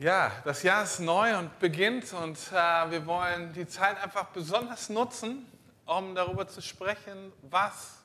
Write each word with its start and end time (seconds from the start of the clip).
Ja, 0.00 0.32
das 0.44 0.64
Jahr 0.64 0.82
ist 0.82 0.98
neu 0.98 1.38
und 1.38 1.56
beginnt 1.60 2.12
und 2.14 2.36
äh, 2.50 2.90
wir 2.90 3.06
wollen 3.06 3.52
die 3.52 3.64
Zeit 3.68 4.02
einfach 4.02 4.24
besonders 4.26 4.88
nutzen, 4.88 5.46
um 5.86 6.16
darüber 6.16 6.48
zu 6.48 6.60
sprechen, 6.60 7.32
was 7.42 7.98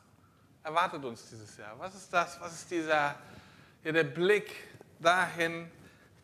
erwartet 0.63 1.03
uns 1.03 1.27
dieses 1.29 1.57
Jahr. 1.57 1.79
Was 1.79 1.95
ist 1.95 2.13
das? 2.13 2.39
Was 2.41 2.53
ist 2.53 2.69
dieser, 2.69 3.15
ja, 3.83 3.91
der 3.91 4.03
Blick 4.03 4.53
dahin, 4.99 5.71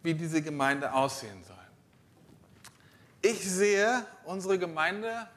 wie 0.04 0.14
diese 0.14 0.40
Gemeinde 0.44 0.94
aussehen 0.94 1.44
soll? 1.44 1.56
Ich 3.24 3.44
sehe 3.44 4.06
unsere 4.24 4.60
Gemeinde 4.60 5.28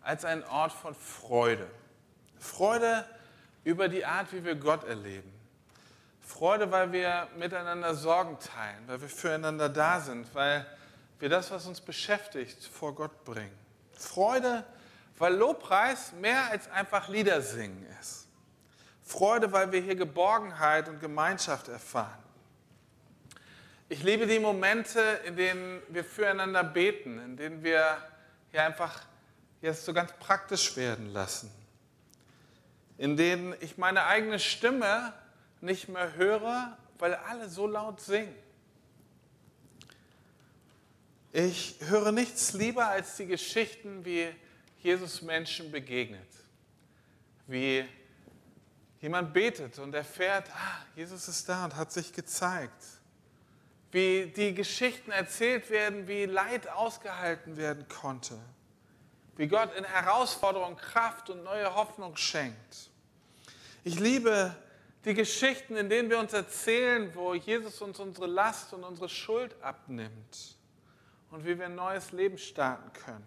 als 0.00 0.24
einen 0.24 0.44
Ort 0.44 0.72
von 0.72 0.94
Freude. 0.94 1.70
Freude 2.38 3.04
über 3.64 3.90
die 3.90 4.02
Art, 4.02 4.32
wie 4.32 4.42
wir 4.42 4.54
Gott 4.54 4.84
erleben. 4.84 5.30
Freude, 6.38 6.70
weil 6.70 6.92
wir 6.92 7.26
miteinander 7.36 7.96
Sorgen 7.96 8.38
teilen, 8.38 8.84
weil 8.86 9.00
wir 9.00 9.08
füreinander 9.08 9.68
da 9.68 9.98
sind, 9.98 10.32
weil 10.36 10.64
wir 11.18 11.28
das, 11.28 11.50
was 11.50 11.66
uns 11.66 11.80
beschäftigt, 11.80 12.62
vor 12.64 12.94
Gott 12.94 13.24
bringen. 13.24 13.58
Freude, 13.92 14.64
weil 15.16 15.34
Lobpreis 15.34 16.12
mehr 16.12 16.48
als 16.48 16.70
einfach 16.70 17.08
Lieder 17.08 17.42
singen 17.42 17.84
ist. 18.00 18.28
Freude, 19.02 19.50
weil 19.50 19.72
wir 19.72 19.80
hier 19.80 19.96
Geborgenheit 19.96 20.88
und 20.88 21.00
Gemeinschaft 21.00 21.66
erfahren. 21.66 22.22
Ich 23.88 24.04
liebe 24.04 24.28
die 24.28 24.38
Momente, 24.38 25.00
in 25.24 25.34
denen 25.34 25.82
wir 25.88 26.04
füreinander 26.04 26.62
beten, 26.62 27.18
in 27.18 27.36
denen 27.36 27.64
wir 27.64 27.98
hier 28.52 28.62
einfach 28.62 29.02
jetzt 29.60 29.84
so 29.84 29.92
ganz 29.92 30.12
praktisch 30.20 30.76
werden 30.76 31.12
lassen, 31.12 31.50
in 32.96 33.16
denen 33.16 33.56
ich 33.58 33.76
meine 33.76 34.04
eigene 34.06 34.38
Stimme 34.38 35.12
nicht 35.60 35.88
mehr 35.88 36.14
höre, 36.14 36.76
weil 36.98 37.14
alle 37.14 37.48
so 37.48 37.66
laut 37.66 38.00
singen. 38.00 38.34
Ich 41.32 41.76
höre 41.80 42.12
nichts 42.12 42.54
lieber 42.54 42.86
als 42.86 43.16
die 43.16 43.26
Geschichten, 43.26 44.04
wie 44.04 44.28
Jesus 44.80 45.22
Menschen 45.22 45.70
begegnet, 45.70 46.28
wie 47.46 47.84
jemand 49.00 49.32
betet 49.32 49.78
und 49.78 49.94
erfährt, 49.94 50.48
ah, 50.50 50.84
Jesus 50.96 51.28
ist 51.28 51.48
da 51.48 51.64
und 51.64 51.76
hat 51.76 51.92
sich 51.92 52.12
gezeigt, 52.12 52.84
wie 53.92 54.32
die 54.34 54.54
Geschichten 54.54 55.10
erzählt 55.10 55.70
werden, 55.70 56.08
wie 56.08 56.24
Leid 56.24 56.68
ausgehalten 56.68 57.56
werden 57.56 57.86
konnte, 57.88 58.38
wie 59.36 59.46
Gott 59.46 59.74
in 59.76 59.84
Herausforderungen 59.84 60.76
Kraft 60.76 61.30
und 61.30 61.44
neue 61.44 61.74
Hoffnung 61.74 62.16
schenkt. 62.16 62.90
Ich 63.84 64.00
liebe 64.00 64.56
die 65.08 65.14
Geschichten, 65.14 65.74
in 65.74 65.88
denen 65.88 66.10
wir 66.10 66.18
uns 66.18 66.34
erzählen, 66.34 67.10
wo 67.14 67.32
Jesus 67.32 67.80
uns 67.80 67.98
unsere 67.98 68.26
Last 68.26 68.74
und 68.74 68.84
unsere 68.84 69.08
Schuld 69.08 69.56
abnimmt 69.62 70.58
und 71.30 71.46
wie 71.46 71.58
wir 71.58 71.64
ein 71.64 71.74
neues 71.74 72.12
Leben 72.12 72.36
starten 72.36 72.92
können. 72.92 73.26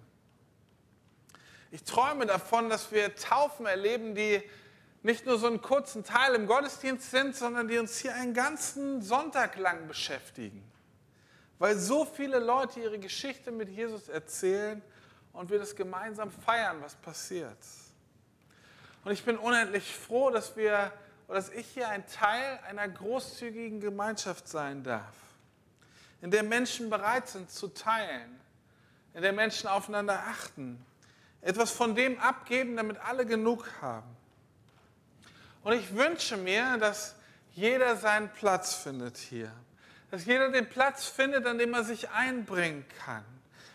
Ich 1.72 1.84
träume 1.84 2.28
davon, 2.28 2.70
dass 2.70 2.92
wir 2.92 3.16
Taufen 3.16 3.66
erleben, 3.66 4.14
die 4.14 4.44
nicht 5.02 5.26
nur 5.26 5.40
so 5.40 5.48
einen 5.48 5.60
kurzen 5.60 6.04
Teil 6.04 6.36
im 6.36 6.46
Gottesdienst 6.46 7.10
sind, 7.10 7.36
sondern 7.36 7.68
die 7.68 7.80
uns 7.80 7.98
hier 7.98 8.14
einen 8.14 8.36
ganzen 8.36 9.02
Sonntag 9.02 9.58
lang 9.58 9.88
beschäftigen. 9.88 10.64
Weil 11.58 11.80
so 11.80 12.06
viele 12.06 12.38
Leute 12.38 12.80
ihre 12.80 13.00
Geschichte 13.00 13.52
mit 13.52 13.70
Jesus 13.70 14.08
erzählen 14.08 14.84
und 15.34 15.50
wir 15.50 15.58
das 15.58 15.76
gemeinsam 15.76 16.30
feiern, 16.30 16.78
was 16.82 16.94
passiert. 16.94 17.58
Und 19.04 19.14
ich 19.14 19.26
bin 19.26 19.38
unendlich 19.38 19.96
froh, 19.96 20.30
dass 20.30 20.56
wir 20.56 20.94
oder 21.32 21.40
dass 21.40 21.50
ich 21.50 21.66
hier 21.68 21.88
ein 21.88 22.06
Teil 22.08 22.60
einer 22.68 22.90
großzügigen 22.90 23.80
Gemeinschaft 23.80 24.50
sein 24.50 24.84
darf, 24.84 25.16
in 26.22 26.30
der 26.30 26.44
Menschen 26.44 26.90
bereit 26.90 27.30
sind 27.30 27.50
zu 27.50 27.70
teilen, 27.70 28.38
in 29.14 29.22
der 29.22 29.32
Menschen 29.32 29.70
aufeinander 29.70 30.26
achten, 30.28 30.86
etwas 31.40 31.72
von 31.72 31.96
dem 31.96 32.20
abgeben, 32.20 32.76
damit 32.76 32.98
alle 33.00 33.26
genug 33.26 33.66
haben. 33.80 34.14
Und 35.64 35.72
ich 35.72 35.96
wünsche 35.96 36.36
mir, 36.36 36.78
dass 36.78 37.16
jeder 37.54 37.96
seinen 37.96 38.28
Platz 38.34 38.76
findet 38.76 39.16
hier. 39.16 39.54
Dass 40.10 40.26
jeder 40.26 40.52
den 40.52 40.68
Platz 40.68 41.06
findet, 41.06 41.46
an 41.46 41.58
dem 41.58 41.74
er 41.74 41.86
sich 41.86 42.10
einbringen 42.10 42.84
kann. 43.06 43.24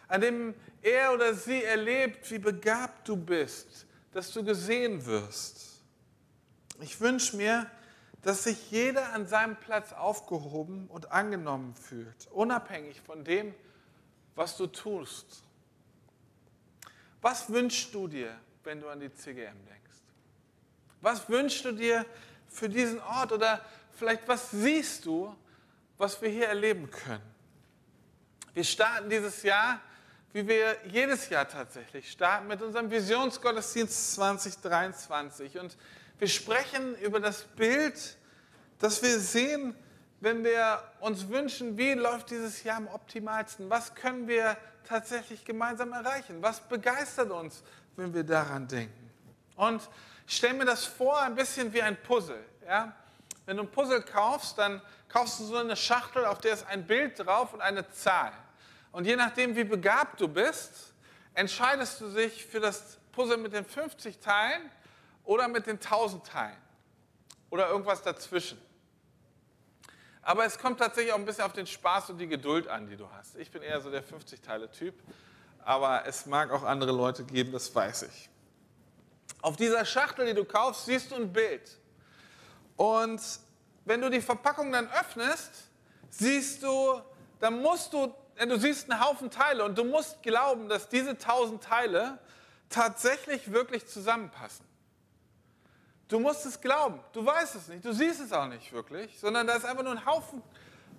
An 0.08 0.20
dem 0.20 0.54
er 0.82 1.14
oder 1.14 1.32
sie 1.32 1.64
erlebt, 1.64 2.30
wie 2.30 2.38
begabt 2.38 3.08
du 3.08 3.16
bist, 3.16 3.86
dass 4.12 4.30
du 4.30 4.44
gesehen 4.44 5.06
wirst. 5.06 5.65
Ich 6.80 7.00
wünsche 7.00 7.36
mir, 7.36 7.70
dass 8.22 8.44
sich 8.44 8.70
jeder 8.70 9.12
an 9.12 9.26
seinem 9.26 9.56
Platz 9.56 9.92
aufgehoben 9.92 10.88
und 10.88 11.12
angenommen 11.12 11.74
fühlt, 11.74 12.26
unabhängig 12.32 13.00
von 13.00 13.24
dem, 13.24 13.54
was 14.34 14.56
du 14.56 14.66
tust. 14.66 15.42
Was 17.22 17.50
wünschst 17.50 17.94
du 17.94 18.08
dir, 18.08 18.36
wenn 18.64 18.80
du 18.80 18.88
an 18.88 19.00
die 19.00 19.12
CGM 19.12 19.64
denkst? 19.66 20.00
Was 21.00 21.28
wünschst 21.28 21.64
du 21.64 21.72
dir 21.72 22.04
für 22.48 22.68
diesen 22.68 23.00
Ort 23.00 23.32
oder 23.32 23.64
vielleicht 23.92 24.26
was 24.28 24.50
siehst 24.50 25.06
du, 25.06 25.34
was 25.98 26.20
wir 26.20 26.28
hier 26.28 26.48
erleben 26.48 26.90
können? 26.90 27.34
Wir 28.54 28.64
starten 28.64 29.08
dieses 29.08 29.42
Jahr, 29.42 29.80
wie 30.32 30.46
wir 30.46 30.76
jedes 30.86 31.28
Jahr 31.28 31.48
tatsächlich 31.48 32.10
starten, 32.10 32.46
mit 32.46 32.60
unserem 32.60 32.90
Visionsgottesdienst 32.90 34.14
2023 34.14 35.58
und 35.58 35.76
wir 36.18 36.28
sprechen 36.28 36.96
über 36.96 37.20
das 37.20 37.42
Bild, 37.42 38.16
das 38.78 39.02
wir 39.02 39.18
sehen, 39.18 39.74
wenn 40.20 40.42
wir 40.44 40.82
uns 41.00 41.28
wünschen, 41.28 41.76
wie 41.76 41.92
läuft 41.92 42.30
dieses 42.30 42.62
Jahr 42.64 42.78
am 42.78 42.88
optimalsten? 42.88 43.68
Was 43.68 43.94
können 43.94 44.26
wir 44.26 44.56
tatsächlich 44.84 45.44
gemeinsam 45.44 45.92
erreichen? 45.92 46.40
Was 46.40 46.60
begeistert 46.60 47.30
uns, 47.30 47.62
wenn 47.96 48.14
wir 48.14 48.24
daran 48.24 48.66
denken? 48.66 49.10
Und 49.56 49.82
ich 50.26 50.36
stelle 50.36 50.54
mir 50.54 50.64
das 50.64 50.84
vor, 50.84 51.20
ein 51.20 51.34
bisschen 51.34 51.72
wie 51.72 51.82
ein 51.82 51.96
Puzzle. 52.02 52.42
Ja? 52.66 52.94
Wenn 53.44 53.58
du 53.58 53.64
ein 53.64 53.70
Puzzle 53.70 54.02
kaufst, 54.02 54.58
dann 54.58 54.80
kaufst 55.08 55.40
du 55.40 55.44
so 55.44 55.56
eine 55.56 55.76
Schachtel, 55.76 56.24
auf 56.24 56.38
der 56.38 56.54
ist 56.54 56.66
ein 56.66 56.86
Bild 56.86 57.18
drauf 57.18 57.52
und 57.52 57.60
eine 57.60 57.88
Zahl. 57.90 58.32
Und 58.92 59.04
je 59.04 59.16
nachdem, 59.16 59.54
wie 59.54 59.64
begabt 59.64 60.20
du 60.20 60.28
bist, 60.28 60.94
entscheidest 61.34 62.00
du 62.00 62.08
dich 62.08 62.46
für 62.46 62.60
das 62.60 62.98
Puzzle 63.12 63.36
mit 63.36 63.52
den 63.52 63.64
50 63.64 64.18
Teilen 64.18 64.70
oder 65.26 65.48
mit 65.48 65.66
den 65.66 65.76
1000 65.76 66.26
Teilen 66.26 66.56
oder 67.50 67.68
irgendwas 67.68 68.02
dazwischen. 68.02 68.58
Aber 70.22 70.44
es 70.44 70.58
kommt 70.58 70.80
tatsächlich 70.80 71.12
auch 71.12 71.18
ein 71.18 71.24
bisschen 71.24 71.44
auf 71.44 71.52
den 71.52 71.66
Spaß 71.66 72.10
und 72.10 72.18
die 72.18 72.26
Geduld 72.26 72.66
an, 72.66 72.88
die 72.88 72.96
du 72.96 73.08
hast. 73.12 73.36
Ich 73.36 73.50
bin 73.50 73.62
eher 73.62 73.80
so 73.80 73.90
der 73.90 74.02
50-Teile-Typ, 74.02 74.94
aber 75.64 76.04
es 76.06 76.26
mag 76.26 76.50
auch 76.50 76.64
andere 76.64 76.92
Leute 76.92 77.22
geben, 77.24 77.52
das 77.52 77.72
weiß 77.72 78.02
ich. 78.04 78.28
Auf 79.42 79.56
dieser 79.56 79.84
Schachtel, 79.84 80.26
die 80.26 80.34
du 80.34 80.44
kaufst, 80.44 80.86
siehst 80.86 81.12
du 81.12 81.16
ein 81.16 81.32
Bild. 81.32 81.78
Und 82.76 83.20
wenn 83.84 84.00
du 84.00 84.10
die 84.10 84.20
Verpackung 84.20 84.72
dann 84.72 84.90
öffnest, 84.90 85.68
siehst 86.10 86.62
du, 86.62 87.00
dann 87.38 87.62
musst 87.62 87.92
du, 87.92 88.12
du 88.36 88.58
siehst 88.58 88.90
einen 88.90 89.00
Haufen 89.00 89.30
Teile 89.30 89.64
und 89.64 89.78
du 89.78 89.84
musst 89.84 90.22
glauben, 90.22 90.68
dass 90.68 90.88
diese 90.88 91.10
1000 91.10 91.62
Teile 91.62 92.18
tatsächlich 92.68 93.52
wirklich 93.52 93.86
zusammenpassen. 93.86 94.65
Du 96.08 96.20
musst 96.20 96.46
es 96.46 96.60
glauben. 96.60 97.00
Du 97.12 97.24
weißt 97.24 97.56
es 97.56 97.68
nicht. 97.68 97.84
Du 97.84 97.92
siehst 97.92 98.20
es 98.20 98.32
auch 98.32 98.46
nicht 98.46 98.72
wirklich, 98.72 99.18
sondern 99.18 99.46
da 99.46 99.54
ist 99.54 99.64
einfach 99.64 99.82
nur 99.82 99.92
ein 99.92 100.06
Haufen, 100.06 100.42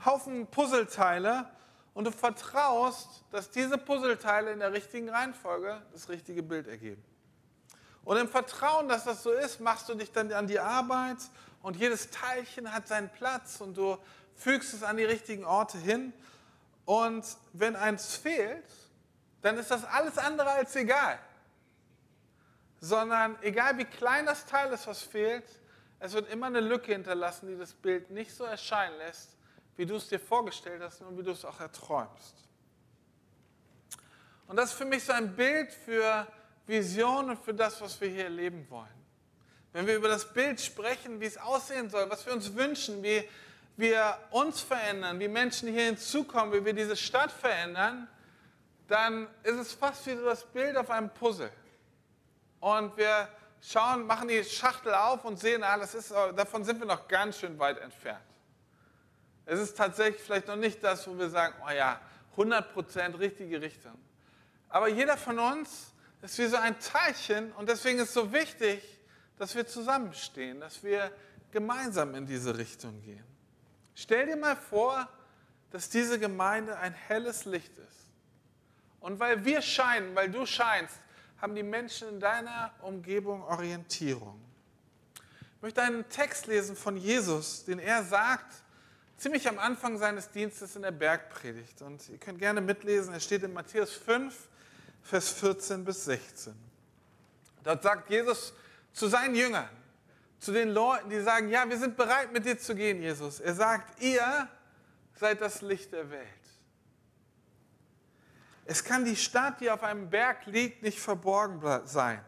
Haufen 0.03 0.47
Puzzleteile 0.47 1.49
und 1.93 2.05
du 2.05 2.11
vertraust, 2.11 3.23
dass 3.31 3.49
diese 3.49 3.77
Puzzleteile 3.77 4.51
in 4.51 4.59
der 4.59 4.73
richtigen 4.73 5.09
Reihenfolge 5.09 5.81
das 5.93 6.09
richtige 6.09 6.43
Bild 6.43 6.67
ergeben. 6.67 7.03
Und 8.03 8.17
im 8.17 8.27
Vertrauen, 8.27 8.87
dass 8.89 9.05
das 9.05 9.23
so 9.23 9.31
ist, 9.31 9.59
machst 9.59 9.89
du 9.89 9.95
dich 9.95 10.11
dann 10.11 10.31
an 10.31 10.47
die 10.47 10.59
Arbeit 10.59 11.17
und 11.61 11.77
jedes 11.77 12.09
Teilchen 12.09 12.73
hat 12.73 12.87
seinen 12.87 13.09
Platz 13.09 13.61
und 13.61 13.75
du 13.77 13.97
fügst 14.35 14.73
es 14.73 14.83
an 14.83 14.97
die 14.97 15.03
richtigen 15.03 15.45
Orte 15.45 15.77
hin. 15.77 16.13
Und 16.85 17.25
wenn 17.53 17.75
eins 17.75 18.15
fehlt, 18.15 18.65
dann 19.41 19.57
ist 19.57 19.71
das 19.71 19.83
alles 19.85 20.17
andere 20.17 20.51
als 20.51 20.75
egal 20.75 21.19
sondern 22.79 23.37
egal 23.41 23.77
wie 23.77 23.85
klein 23.85 24.25
das 24.25 24.45
Teil 24.45 24.71
ist, 24.71 24.87
was 24.87 25.01
fehlt, 25.01 25.45
es 25.99 26.13
wird 26.13 26.29
immer 26.29 26.47
eine 26.47 26.59
Lücke 26.59 26.91
hinterlassen, 26.91 27.47
die 27.47 27.57
das 27.57 27.73
Bild 27.73 28.11
nicht 28.11 28.33
so 28.33 28.43
erscheinen 28.43 28.97
lässt, 28.99 29.35
wie 29.75 29.85
du 29.85 29.95
es 29.95 30.07
dir 30.07 30.19
vorgestellt 30.19 30.81
hast 30.81 31.01
und 31.01 31.17
wie 31.17 31.23
du 31.23 31.31
es 31.31 31.43
auch 31.43 31.59
erträumst. 31.59 32.35
Und 34.47 34.55
das 34.55 34.71
ist 34.71 34.77
für 34.77 34.85
mich 34.85 35.03
so 35.03 35.11
ein 35.11 35.35
Bild 35.35 35.71
für 35.73 36.27
Vision 36.67 37.31
und 37.31 37.43
für 37.43 37.53
das, 37.53 37.81
was 37.81 37.99
wir 37.99 38.09
hier 38.09 38.25
erleben 38.25 38.67
wollen. 38.69 38.87
Wenn 39.73 39.85
wir 39.87 39.95
über 39.95 40.07
das 40.07 40.31
Bild 40.31 40.61
sprechen, 40.61 41.19
wie 41.19 41.25
es 41.25 41.37
aussehen 41.37 41.89
soll, 41.89 42.09
was 42.09 42.25
wir 42.25 42.33
uns 42.33 42.53
wünschen, 42.55 43.03
wie 43.03 43.27
wir 43.75 44.17
uns 44.31 44.61
verändern, 44.61 45.19
wie 45.19 45.27
Menschen 45.27 45.69
hier 45.69 45.85
hinzukommen, 45.85 46.53
wie 46.53 46.65
wir 46.65 46.73
diese 46.73 46.95
Stadt 46.95 47.31
verändern, 47.31 48.07
dann 48.87 49.27
ist 49.43 49.55
es 49.55 49.73
fast 49.73 50.05
wie 50.07 50.15
so 50.15 50.23
das 50.25 50.45
Bild 50.45 50.77
auf 50.77 50.89
einem 50.89 51.09
Puzzle 51.09 51.51
und 52.59 52.95
wir 52.97 53.27
schauen, 53.61 54.05
machen 54.05 54.27
die 54.27 54.43
Schachtel 54.43 54.93
auf 54.93 55.25
und 55.25 55.39
sehen, 55.39 55.63
ah, 55.63 55.77
das 55.77 55.93
ist, 55.95 56.11
davon 56.11 56.63
sind 56.63 56.79
wir 56.79 56.87
noch 56.87 57.07
ganz 57.07 57.39
schön 57.39 57.57
weit 57.59 57.79
entfernt. 57.79 58.23
Es 59.45 59.59
ist 59.59 59.77
tatsächlich 59.77 60.21
vielleicht 60.21 60.47
noch 60.47 60.55
nicht 60.55 60.83
das, 60.83 61.07
wo 61.07 61.17
wir 61.17 61.29
sagen, 61.29 61.53
oh 61.65 61.71
ja, 61.71 62.01
100% 62.35 63.17
richtige 63.19 63.61
Richtung. 63.61 63.97
Aber 64.69 64.87
jeder 64.87 65.17
von 65.17 65.39
uns 65.39 65.93
ist 66.21 66.37
wie 66.37 66.47
so 66.47 66.57
ein 66.57 66.77
Teilchen 66.79 67.51
und 67.53 67.69
deswegen 67.69 67.99
ist 67.99 68.09
es 68.09 68.13
so 68.13 68.31
wichtig, 68.33 68.83
dass 69.37 69.55
wir 69.55 69.65
zusammenstehen, 69.65 70.59
dass 70.59 70.83
wir 70.83 71.11
gemeinsam 71.51 72.15
in 72.15 72.25
diese 72.25 72.57
Richtung 72.57 73.01
gehen. 73.01 73.23
Stell 73.95 74.25
dir 74.25 74.35
mal 74.35 74.55
vor, 74.55 75.07
dass 75.71 75.89
diese 75.89 76.19
Gemeinde 76.19 76.77
ein 76.77 76.93
helles 76.93 77.45
Licht 77.45 77.77
ist. 77.77 78.09
Und 78.99 79.19
weil 79.19 79.45
wir 79.45 79.61
scheinen, 79.61 80.15
weil 80.15 80.29
du 80.29 80.45
scheinst, 80.45 80.95
haben 81.41 81.55
die 81.55 81.63
Menschen 81.63 82.09
in 82.09 82.19
deiner 82.19 82.73
Umgebung 82.81 83.43
Orientierung. 83.43 84.39
Ich 85.55 85.61
möchte 85.61 85.81
einen 85.81 86.07
Text 86.09 86.47
lesen 86.47 86.75
von 86.75 86.97
Jesus, 86.97 87.65
den 87.65 87.79
er 87.79 88.03
sagt, 88.03 88.63
ziemlich 89.17 89.47
am 89.47 89.59
Anfang 89.59 89.97
seines 89.97 90.29
Dienstes 90.29 90.75
in 90.75 90.83
der 90.83 90.91
Bergpredigt. 90.91 91.81
Und 91.81 92.07
ihr 92.09 92.17
könnt 92.17 92.39
gerne 92.39 92.61
mitlesen, 92.61 93.13
er 93.13 93.19
steht 93.19 93.43
in 93.43 93.53
Matthäus 93.53 93.93
5, 93.93 94.47
Vers 95.01 95.31
14 95.31 95.83
bis 95.83 96.05
16. 96.05 96.53
Dort 97.63 97.83
sagt 97.83 98.09
Jesus 98.09 98.53
zu 98.93 99.07
seinen 99.07 99.35
Jüngern, 99.35 99.69
zu 100.39 100.51
den 100.51 100.69
Leuten, 100.69 101.09
die 101.09 101.19
sagen, 101.21 101.49
ja, 101.49 101.67
wir 101.67 101.77
sind 101.77 101.97
bereit 101.97 102.31
mit 102.31 102.45
dir 102.45 102.57
zu 102.57 102.75
gehen, 102.75 103.01
Jesus. 103.01 103.39
Er 103.39 103.55
sagt, 103.55 104.01
ihr 104.01 104.47
seid 105.15 105.41
das 105.41 105.61
Licht 105.61 105.91
der 105.91 106.09
Welt. 106.11 106.27
Es 108.69 108.83
kann 108.83 109.05
die 109.05 109.15
Stadt, 109.15 109.61
die 109.61 109.71
auf 109.71 109.81
einem 109.81 110.09
Berg 110.09 110.45
liegt, 110.45 110.83
nicht 110.83 110.99
verborgen 110.99 111.61
sein. 111.85 112.23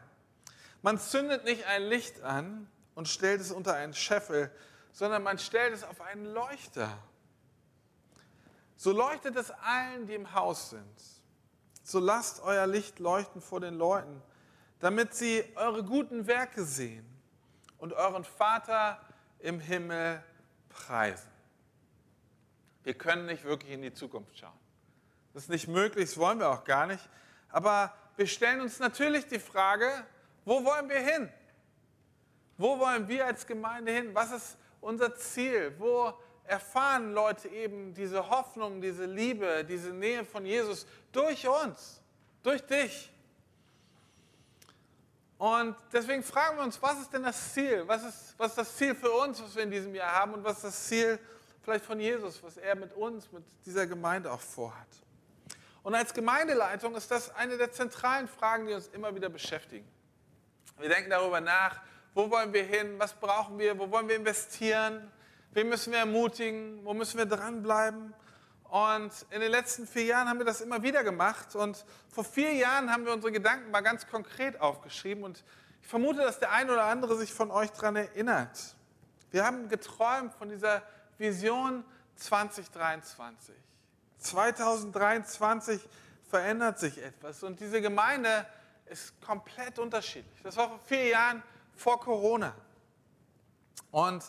Man 0.81 0.97
zündet 0.97 1.43
nicht 1.43 1.65
ein 1.65 1.83
Licht 1.83 2.21
an 2.21 2.69
und 2.95 3.09
stellt 3.09 3.41
es 3.41 3.51
unter 3.51 3.73
einen 3.73 3.93
Scheffel, 3.93 4.49
sondern 4.93 5.21
man 5.21 5.37
stellt 5.37 5.73
es 5.73 5.83
auf 5.83 5.99
einen 5.99 6.25
Leuchter. 6.25 6.97
So 8.77 8.93
leuchtet 8.93 9.35
es 9.35 9.51
allen, 9.51 10.07
die 10.07 10.15
im 10.15 10.33
Haus 10.33 10.69
sind. 10.69 11.01
So 11.83 11.99
lasst 11.99 12.41
euer 12.41 12.67
Licht 12.67 12.99
leuchten 12.99 13.41
vor 13.41 13.59
den 13.59 13.73
Leuten, 13.73 14.21
damit 14.79 15.13
sie 15.13 15.43
eure 15.55 15.83
guten 15.83 16.25
Werke 16.25 16.63
sehen 16.63 17.05
und 17.79 17.91
euren 17.91 18.23
Vater 18.23 19.01
im 19.39 19.59
Himmel 19.59 20.23
preisen. 20.69 21.29
Wir 22.83 22.93
können 22.93 23.25
nicht 23.25 23.43
wirklich 23.43 23.73
in 23.73 23.81
die 23.81 23.93
Zukunft 23.93 24.37
schauen. 24.37 24.58
Das 25.33 25.43
ist 25.43 25.49
nicht 25.49 25.67
möglich, 25.67 26.09
das 26.09 26.17
wollen 26.17 26.39
wir 26.39 26.49
auch 26.49 26.63
gar 26.63 26.87
nicht. 26.87 27.07
Aber 27.49 27.93
wir 28.17 28.27
stellen 28.27 28.61
uns 28.61 28.79
natürlich 28.79 29.27
die 29.27 29.39
Frage, 29.39 30.05
wo 30.45 30.63
wollen 30.63 30.89
wir 30.89 30.99
hin? 30.99 31.29
Wo 32.57 32.77
wollen 32.79 33.07
wir 33.07 33.25
als 33.25 33.47
Gemeinde 33.47 33.91
hin? 33.91 34.13
Was 34.13 34.31
ist 34.31 34.57
unser 34.81 35.15
Ziel? 35.15 35.73
Wo 35.77 36.13
erfahren 36.43 37.13
Leute 37.13 37.47
eben 37.47 37.93
diese 37.93 38.29
Hoffnung, 38.29 38.81
diese 38.81 39.05
Liebe, 39.05 39.63
diese 39.63 39.91
Nähe 39.91 40.25
von 40.25 40.45
Jesus 40.45 40.85
durch 41.11 41.47
uns, 41.47 42.01
durch 42.43 42.65
dich? 42.65 43.11
Und 45.37 45.77
deswegen 45.93 46.21
fragen 46.21 46.57
wir 46.57 46.63
uns, 46.63 46.81
was 46.81 46.99
ist 46.99 47.13
denn 47.13 47.23
das 47.23 47.53
Ziel? 47.53 47.83
Was 47.87 48.03
ist, 48.03 48.35
was 48.37 48.49
ist 48.49 48.57
das 48.57 48.75
Ziel 48.75 48.93
für 48.93 49.11
uns, 49.11 49.41
was 49.41 49.55
wir 49.55 49.63
in 49.63 49.71
diesem 49.71 49.95
Jahr 49.95 50.13
haben? 50.13 50.33
Und 50.33 50.43
was 50.43 50.57
ist 50.57 50.63
das 50.65 50.87
Ziel 50.87 51.17
vielleicht 51.61 51.85
von 51.85 51.97
Jesus, 51.97 52.43
was 52.43 52.57
er 52.57 52.75
mit 52.75 52.91
uns, 52.93 53.31
mit 53.31 53.45
dieser 53.65 53.87
Gemeinde 53.87 54.29
auch 54.29 54.41
vorhat? 54.41 54.87
Und 55.83 55.95
als 55.95 56.13
Gemeindeleitung 56.13 56.95
ist 56.95 57.09
das 57.11 57.33
eine 57.35 57.57
der 57.57 57.71
zentralen 57.71 58.27
Fragen, 58.27 58.67
die 58.67 58.73
uns 58.73 58.87
immer 58.87 59.15
wieder 59.15 59.29
beschäftigen. 59.29 59.87
Wir 60.77 60.89
denken 60.89 61.09
darüber 61.09 61.41
nach, 61.41 61.81
wo 62.13 62.29
wollen 62.29 62.53
wir 62.53 62.63
hin, 62.63 62.97
was 62.97 63.13
brauchen 63.13 63.57
wir, 63.59 63.77
wo 63.77 63.89
wollen 63.91 64.07
wir 64.07 64.15
investieren, 64.15 65.11
wen 65.51 65.69
müssen 65.69 65.91
wir 65.91 65.99
ermutigen, 65.99 66.83
wo 66.83 66.93
müssen 66.93 67.17
wir 67.17 67.25
dranbleiben. 67.25 68.13
Und 68.63 69.11
in 69.31 69.41
den 69.41 69.51
letzten 69.51 69.87
vier 69.87 70.05
Jahren 70.05 70.29
haben 70.29 70.37
wir 70.37 70.45
das 70.45 70.61
immer 70.61 70.83
wieder 70.83 71.03
gemacht. 71.03 71.55
Und 71.55 71.83
vor 72.09 72.23
vier 72.23 72.53
Jahren 72.53 72.91
haben 72.91 73.05
wir 73.05 73.13
unsere 73.13 73.31
Gedanken 73.31 73.71
mal 73.71 73.81
ganz 73.81 74.07
konkret 74.07 74.61
aufgeschrieben. 74.61 75.23
Und 75.23 75.43
ich 75.81 75.87
vermute, 75.87 76.19
dass 76.19 76.39
der 76.39 76.51
eine 76.51 76.73
oder 76.73 76.83
andere 76.83 77.17
sich 77.17 77.33
von 77.33 77.51
euch 77.51 77.71
daran 77.71 77.95
erinnert. 77.95 78.75
Wir 79.31 79.45
haben 79.45 79.69
geträumt 79.69 80.33
von 80.33 80.49
dieser 80.49 80.83
Vision 81.17 81.83
2023. 82.15 83.55
2023 84.19 85.81
verändert 86.29 86.79
sich 86.79 86.97
etwas. 87.01 87.43
Und 87.43 87.59
diese 87.59 87.81
Gemeinde 87.81 88.45
ist 88.85 89.19
komplett 89.21 89.79
unterschiedlich. 89.79 90.41
Das 90.43 90.57
war 90.57 90.69
vor 90.69 90.79
vier 90.85 91.07
Jahren 91.07 91.43
vor 91.75 91.99
Corona. 91.99 92.55
Und 93.91 94.23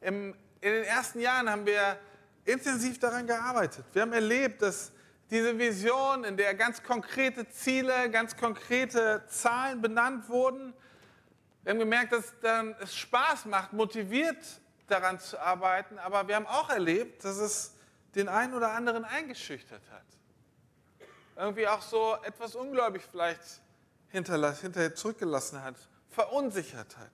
im, 0.00 0.34
in 0.60 0.72
den 0.72 0.84
ersten 0.84 1.20
Jahren 1.20 1.48
haben 1.50 1.66
wir 1.66 1.98
intensiv 2.44 2.98
daran 2.98 3.26
gearbeitet. 3.26 3.84
Wir 3.92 4.02
haben 4.02 4.12
erlebt, 4.12 4.62
dass 4.62 4.92
diese 5.30 5.58
Vision, 5.58 6.24
in 6.24 6.36
der 6.36 6.54
ganz 6.54 6.82
konkrete 6.82 7.48
Ziele, 7.48 8.10
ganz 8.10 8.36
konkrete 8.36 9.24
Zahlen 9.28 9.80
benannt 9.82 10.28
wurden, 10.28 10.72
wir 11.64 11.72
haben 11.72 11.80
gemerkt, 11.80 12.12
dass 12.12 12.32
es 12.80 12.94
Spaß 12.94 13.46
macht, 13.46 13.72
motiviert 13.72 14.38
daran 14.86 15.18
zu 15.18 15.36
arbeiten, 15.40 15.98
aber 15.98 16.28
wir 16.28 16.36
haben 16.36 16.46
auch 16.46 16.70
erlebt, 16.70 17.24
dass 17.24 17.38
es 17.38 17.75
den 18.16 18.28
einen 18.28 18.54
oder 18.54 18.72
anderen 18.72 19.04
eingeschüchtert 19.04 19.82
hat. 19.92 20.06
Irgendwie 21.36 21.68
auch 21.68 21.82
so 21.82 22.16
etwas 22.24 22.56
ungläubig 22.56 23.02
vielleicht 23.08 23.60
hinterher 24.08 24.94
zurückgelassen 24.94 25.62
hat, 25.62 25.76
verunsichert 26.08 26.96
hat. 26.96 27.12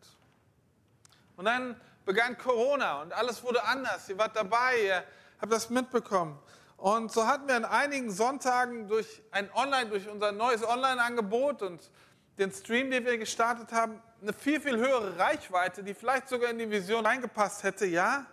Und 1.36 1.46
dann 1.46 1.78
begann 2.04 2.38
Corona 2.38 3.02
und 3.02 3.12
alles 3.12 3.42
wurde 3.42 3.64
anders. 3.64 4.08
Ihr 4.08 4.16
wart 4.16 4.36
dabei, 4.36 4.84
ihr 4.84 5.04
habe 5.40 5.50
das 5.50 5.70
mitbekommen. 5.70 6.38
Und 6.76 7.12
so 7.12 7.26
hatten 7.26 7.48
wir 7.48 7.56
an 7.56 7.64
einigen 7.64 8.10
Sonntagen 8.10 8.88
durch 8.88 9.22
ein 9.32 9.52
Online, 9.54 9.90
durch 9.90 10.08
unser 10.08 10.32
neues 10.32 10.64
Online-Angebot 10.64 11.62
und 11.62 11.90
den 12.38 12.52
Stream, 12.52 12.90
den 12.90 13.04
wir 13.04 13.18
gestartet 13.18 13.72
haben, 13.72 14.00
eine 14.20 14.32
viel, 14.32 14.60
viel 14.60 14.76
höhere 14.76 15.18
Reichweite, 15.18 15.82
die 15.82 15.94
vielleicht 15.94 16.28
sogar 16.28 16.50
in 16.50 16.58
die 16.58 16.70
Vision 16.70 17.04
reingepasst 17.04 17.64
hätte, 17.64 17.86
ja. 17.86 18.26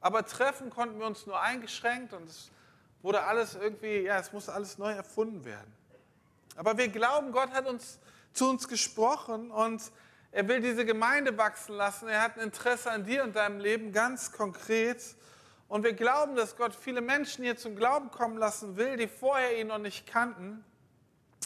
Aber 0.00 0.24
treffen 0.24 0.70
konnten 0.70 0.98
wir 0.98 1.06
uns 1.06 1.26
nur 1.26 1.40
eingeschränkt 1.40 2.12
und 2.14 2.28
es 2.28 2.50
wurde 3.02 3.22
alles 3.24 3.54
irgendwie, 3.54 4.00
ja, 4.00 4.18
es 4.18 4.32
musste 4.32 4.52
alles 4.52 4.78
neu 4.78 4.92
erfunden 4.92 5.44
werden. 5.44 5.72
Aber 6.56 6.76
wir 6.76 6.88
glauben, 6.88 7.32
Gott 7.32 7.50
hat 7.52 7.66
uns 7.66 7.98
zu 8.32 8.48
uns 8.48 8.68
gesprochen 8.68 9.50
und 9.50 9.82
er 10.32 10.46
will 10.46 10.60
diese 10.60 10.84
Gemeinde 10.84 11.36
wachsen 11.36 11.74
lassen. 11.74 12.08
Er 12.08 12.22
hat 12.22 12.36
ein 12.36 12.42
Interesse 12.42 12.90
an 12.90 13.04
dir 13.04 13.24
und 13.24 13.34
deinem 13.34 13.58
Leben 13.58 13.92
ganz 13.92 14.32
konkret. 14.32 15.02
Und 15.68 15.84
wir 15.84 15.92
glauben, 15.92 16.36
dass 16.36 16.56
Gott 16.56 16.74
viele 16.74 17.00
Menschen 17.00 17.44
hier 17.44 17.56
zum 17.56 17.76
Glauben 17.76 18.10
kommen 18.10 18.36
lassen 18.36 18.76
will, 18.76 18.96
die 18.96 19.08
vorher 19.08 19.58
ihn 19.58 19.68
noch 19.68 19.78
nicht 19.78 20.06
kannten. 20.06 20.64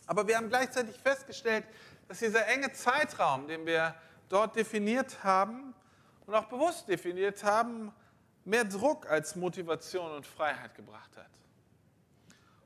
Aber 0.07 0.28
wir 0.28 0.37
haben 0.37 0.49
gleichzeitig 0.49 0.99
festgestellt, 0.99 1.64
dass 2.09 2.19
dieser 2.19 2.47
enge 2.47 2.73
Zeitraum, 2.73 3.49
den 3.49 3.64
wir 3.64 3.95
dort 4.28 4.57
definiert 4.57 5.25
haben 5.25 5.75
und 6.26 6.35
auch 6.35 6.47
bewusst 6.47 6.88
definiert 6.88 7.43
haben, 7.43 7.93
mehr 8.45 8.65
Druck 8.65 9.09
als 9.11 9.37
Motivation 9.37 10.11
und 10.13 10.27
Freiheit 10.27 10.75
gebracht 10.75 11.17
hat. 11.17 11.31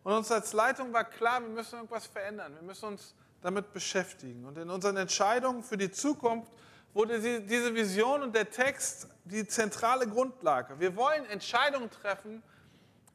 Und 0.03 0.13
uns 0.13 0.31
als 0.33 0.53
Leitung 0.53 0.93
war 0.93 1.05
klar, 1.05 1.41
wir 1.41 1.49
müssen 1.49 1.77
irgendwas 1.77 2.07
verändern. 2.07 2.55
Wir 2.55 2.63
müssen 2.63 2.87
uns 2.87 3.15
damit 3.43 3.73
beschäftigen. 3.73 4.45
Und 4.45 4.59
in 4.59 4.71
unseren 4.71 4.97
Entscheidungen 4.97 5.63
für 5.63 5.77
die 5.77 5.91
Zukunft 5.91 6.51
wurde 6.95 7.21
diese 7.43 7.75
Vision 7.75 8.23
und 8.23 8.35
der 8.35 8.51
Text 8.51 9.09
die 9.25 9.47
zentrale 9.47 10.07
Grundlage. 10.07 10.81
Wir 10.81 10.97
wollen 10.97 11.25
Entscheidungen 11.27 11.91
treffen, 11.91 12.43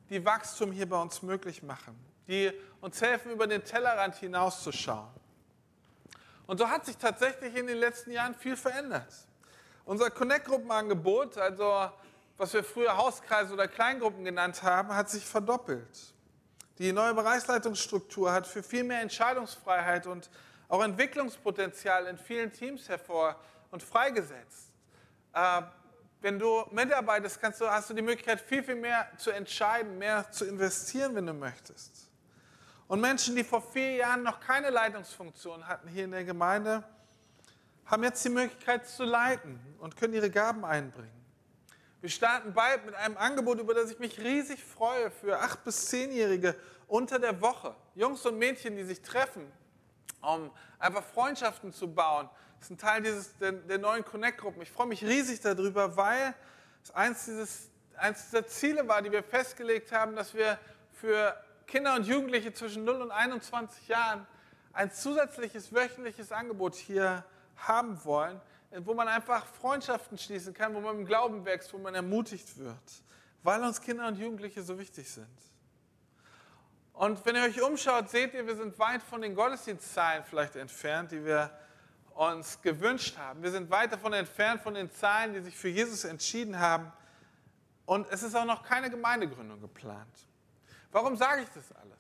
die 0.10 0.24
Wachstum 0.24 0.72
hier 0.72 0.88
bei 0.88 1.01
uns 1.01 1.22
möglich 1.22 1.63
machen, 1.63 1.98
die 2.27 2.51
uns 2.82 3.01
helfen, 3.01 3.32
über 3.32 3.48
den 3.48 3.63
Tellerrand 3.63 4.15
hinauszuschauen. 4.15 5.10
Und 6.46 6.60
so 6.60 6.70
hat 6.70 6.86
sich 6.86 6.98
tatsächlich 6.98 7.55
in 7.55 7.67
den 7.67 7.77
letzten 7.77 8.12
Jahren 8.12 8.36
viel 8.36 8.55
verändert. 8.55 9.12
Unser 9.86 10.12
Connect-Gruppenangebot, 10.12 11.38
also 11.38 11.89
was 12.43 12.53
wir 12.53 12.63
früher 12.65 12.97
Hauskreise 12.97 13.53
oder 13.53 13.69
Kleingruppen 13.69 14.25
genannt 14.25 14.63
haben, 14.63 14.93
hat 14.93 15.09
sich 15.09 15.25
verdoppelt. 15.25 16.13
Die 16.77 16.91
neue 16.91 17.13
Bereichsleitungsstruktur 17.13 18.33
hat 18.33 18.45
für 18.45 18.62
viel 18.62 18.83
mehr 18.83 19.00
Entscheidungsfreiheit 19.00 20.07
und 20.07 20.29
auch 20.67 20.83
Entwicklungspotenzial 20.83 22.05
in 22.07 22.17
vielen 22.17 22.51
Teams 22.51 22.89
hervor 22.89 23.39
und 23.71 23.81
freigesetzt. 23.81 24.73
Äh, 25.31 25.62
wenn 26.19 26.38
du 26.38 26.65
mitarbeitest, 26.71 27.39
kannst 27.39 27.62
du, 27.62 27.69
hast 27.69 27.89
du 27.89 27.93
die 27.93 28.01
Möglichkeit, 28.01 28.41
viel, 28.41 28.62
viel 28.62 28.75
mehr 28.75 29.07
zu 29.15 29.31
entscheiden, 29.31 29.97
mehr 29.97 30.29
zu 30.29 30.43
investieren, 30.43 31.15
wenn 31.15 31.25
du 31.25 31.33
möchtest. 31.33 32.09
Und 32.89 33.00
Menschen, 33.00 33.38
die 33.38 33.45
vor 33.45 33.62
vier 33.62 33.95
Jahren 33.95 34.21
noch 34.21 34.41
keine 34.41 34.69
Leitungsfunktion 34.69 35.65
hatten 35.65 35.88
hier 35.88 36.03
in 36.03 36.12
der 36.12 36.25
Gemeinde, 36.25 36.83
haben 37.85 38.03
jetzt 38.03 38.25
die 38.25 38.29
Möglichkeit 38.29 38.85
zu 38.85 39.05
leiten 39.05 39.62
und 39.79 39.95
können 39.95 40.13
ihre 40.13 40.29
Gaben 40.29 40.65
einbringen. 40.65 41.22
Wir 42.03 42.10
starten 42.10 42.51
bald 42.51 42.86
mit 42.86 42.95
einem 42.95 43.15
Angebot, 43.15 43.62
über 43.62 43.74
das 43.74 43.89
ich 43.89 43.98
mich 43.98 44.19
riesig 44.19 44.62
freue, 44.62 45.10
für 45.10 45.39
acht 45.39 45.63
bis 45.63 45.86
zehnjährige 45.86 46.53
unter 46.86 47.17
der 47.17 47.39
Woche. 47.39 47.74
Jungs 47.95 48.25
und 48.25 48.38
Mädchen, 48.38 48.75
die 48.75 48.83
sich 48.83 49.01
treffen, 49.01 49.50
um 50.19 50.51
einfach 50.79 51.01
Freundschaften 51.01 51.72
zu 51.72 51.88
bauen, 51.88 52.29
das 52.60 52.65
ist 52.65 52.72
ein 52.72 52.77
Teil 52.77 53.01
dieses, 53.03 53.38
der, 53.38 53.53
der 53.53 53.77
neuen 53.77 54.03
Connect-Gruppen. 54.03 54.62
Ich 54.62 54.69
freue 54.69 54.88
mich 54.88 55.01
riesig 55.01 55.39
darüber, 55.39 55.95
weil 55.95 56.36
es 56.83 56.91
eins 56.91 57.24
dieses, 57.24 57.69
eines 57.95 58.31
der 58.31 58.48
Ziele 58.48 58.86
war, 58.86 59.01
die 59.01 59.13
wir 59.13 59.24
festgelegt 59.24 59.93
haben, 59.93 60.17
dass 60.17 60.33
wir 60.33 60.60
für 60.91 61.41
Kinder 61.67 61.95
und 61.95 62.05
Jugendliche 62.05 62.51
zwischen 62.51 62.83
0 62.83 63.01
und 63.01 63.12
21 63.12 63.88
Jahren 63.88 64.27
ein 64.74 64.91
zusätzliches 64.91 65.74
wöchentliches 65.74 66.33
Angebot 66.33 66.75
hier 66.75 67.24
haben 67.55 68.03
wollen, 68.03 68.41
wo 68.79 68.93
man 68.93 69.07
einfach 69.07 69.45
Freundschaften 69.45 70.17
schließen 70.17 70.53
kann, 70.53 70.73
wo 70.73 70.79
man 70.79 70.99
im 70.99 71.05
Glauben 71.05 71.45
wächst, 71.45 71.73
wo 71.73 71.77
man 71.77 71.95
ermutigt 71.95 72.57
wird, 72.57 73.03
weil 73.43 73.61
uns 73.61 73.81
Kinder 73.81 74.07
und 74.07 74.17
Jugendliche 74.17 74.63
so 74.63 74.77
wichtig 74.79 75.09
sind. 75.09 75.27
Und 76.93 77.25
wenn 77.25 77.35
ihr 77.35 77.43
euch 77.43 77.61
umschaut, 77.61 78.09
seht 78.09 78.33
ihr, 78.33 78.45
wir 78.45 78.55
sind 78.55 78.77
weit 78.77 79.01
von 79.01 79.21
den 79.21 79.33
Gottesdienstzahlen 79.35 80.23
vielleicht 80.23 80.55
entfernt, 80.55 81.11
die 81.11 81.25
wir 81.25 81.49
uns 82.13 82.61
gewünscht 82.61 83.17
haben. 83.17 83.41
Wir 83.41 83.51
sind 83.51 83.69
weit 83.71 83.91
davon 83.91 84.13
entfernt 84.13 84.61
von 84.61 84.75
den 84.75 84.91
Zahlen, 84.91 85.33
die 85.33 85.41
sich 85.41 85.57
für 85.57 85.69
Jesus 85.69 86.03
entschieden 86.03 86.59
haben. 86.59 86.91
Und 87.85 88.07
es 88.11 88.21
ist 88.21 88.35
auch 88.35 88.45
noch 88.45 88.63
keine 88.63 88.89
Gemeindegründung 88.89 89.59
geplant. 89.59 90.27
Warum 90.91 91.17
sage 91.17 91.41
ich 91.41 91.49
das 91.49 91.71
alles? 91.71 91.99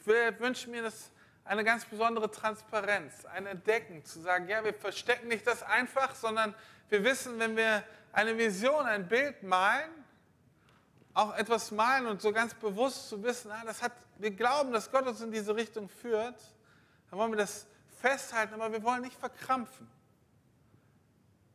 Ich 0.00 0.06
wünsche 0.40 0.68
mir 0.68 0.82
das 0.82 1.10
eine 1.44 1.62
ganz 1.62 1.84
besondere 1.84 2.30
Transparenz, 2.30 3.24
ein 3.26 3.46
Entdecken, 3.46 4.04
zu 4.04 4.20
sagen, 4.20 4.48
ja, 4.48 4.64
wir 4.64 4.74
verstecken 4.74 5.28
nicht 5.28 5.46
das 5.46 5.62
einfach, 5.62 6.14
sondern 6.14 6.54
wir 6.88 7.04
wissen, 7.04 7.38
wenn 7.38 7.56
wir 7.56 7.84
eine 8.12 8.36
Vision, 8.38 8.86
ein 8.86 9.08
Bild 9.08 9.42
malen, 9.42 9.90
auch 11.12 11.34
etwas 11.36 11.70
malen 11.70 12.06
und 12.06 12.22
so 12.22 12.32
ganz 12.32 12.54
bewusst 12.54 13.08
zu 13.08 13.22
wissen, 13.22 13.50
ah, 13.50 13.62
das 13.64 13.82
hat, 13.82 13.92
wir 14.18 14.30
glauben, 14.30 14.72
dass 14.72 14.90
Gott 14.90 15.06
uns 15.06 15.20
in 15.20 15.30
diese 15.30 15.54
Richtung 15.54 15.88
führt, 15.88 16.40
dann 17.10 17.18
wollen 17.18 17.32
wir 17.32 17.38
das 17.38 17.66
festhalten, 18.00 18.54
aber 18.54 18.72
wir 18.72 18.82
wollen 18.82 19.02
nicht 19.02 19.18
verkrampfen. 19.18 19.88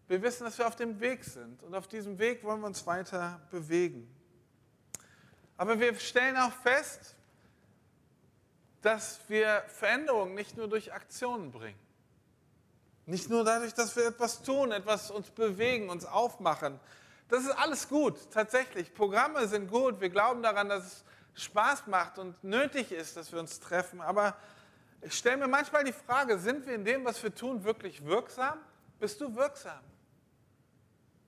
Wir 0.08 0.22
wissen, 0.22 0.44
dass 0.44 0.58
wir 0.58 0.66
auf 0.66 0.76
dem 0.76 1.00
Weg 1.00 1.24
sind 1.24 1.62
und 1.64 1.76
auf 1.76 1.88
diesem 1.88 2.18
Weg 2.18 2.44
wollen 2.44 2.62
wir 2.62 2.68
uns 2.68 2.86
weiter 2.88 3.42
bewegen. 3.52 4.10
Aber 5.58 5.80
wir 5.80 5.94
stellen 6.00 6.38
auch 6.38 6.54
fest, 6.54 7.16
dass 8.82 9.20
wir 9.28 9.64
Veränderungen 9.68 10.36
nicht 10.36 10.58
nur 10.58 10.68
durch 10.68 10.94
Aktionen 10.94 11.52
bringen. 11.52 11.80
Nicht 13.06 13.30
nur 13.30 13.44
dadurch, 13.44 13.74
dass 13.74 13.96
wir 13.96 14.06
etwas 14.08 14.44
tun, 14.44 14.72
etwas 14.72 15.10
uns 15.10 15.32
bewegen, 15.32 15.90
uns 15.90 16.06
aufmachen. 16.06 16.80
Das 17.28 17.44
ist 17.44 17.52
alles 17.52 17.90
gut, 17.90 18.16
tatsächlich. 18.32 18.94
Programme 18.94 19.48
sind 19.48 19.70
gut. 19.70 20.00
Wir 20.00 20.10
glauben 20.10 20.44
daran, 20.44 20.70
dass 20.70 20.86
es 20.86 21.44
Spaß 21.44 21.88
macht 21.88 22.20
und 22.20 22.44
nötig 22.44 22.92
ist, 22.92 23.18
dass 23.18 23.32
wir 23.32 23.40
uns 23.40 23.60
treffen. 23.60 24.02
Aber 24.02 24.36
ich 25.02 25.14
stelle 25.14 25.38
mir 25.38 25.48
manchmal 25.48 25.84
die 25.84 25.94
Frage, 25.94 26.38
sind 26.38 26.66
wir 26.68 26.76
in 26.76 26.86
dem, 26.86 27.06
was 27.06 27.22
wir 27.24 27.34
tun, 27.34 27.64
wirklich 27.64 28.06
wirksam? 28.06 28.60
Bist 29.00 29.20
du 29.22 29.36
wirksam? 29.36 29.80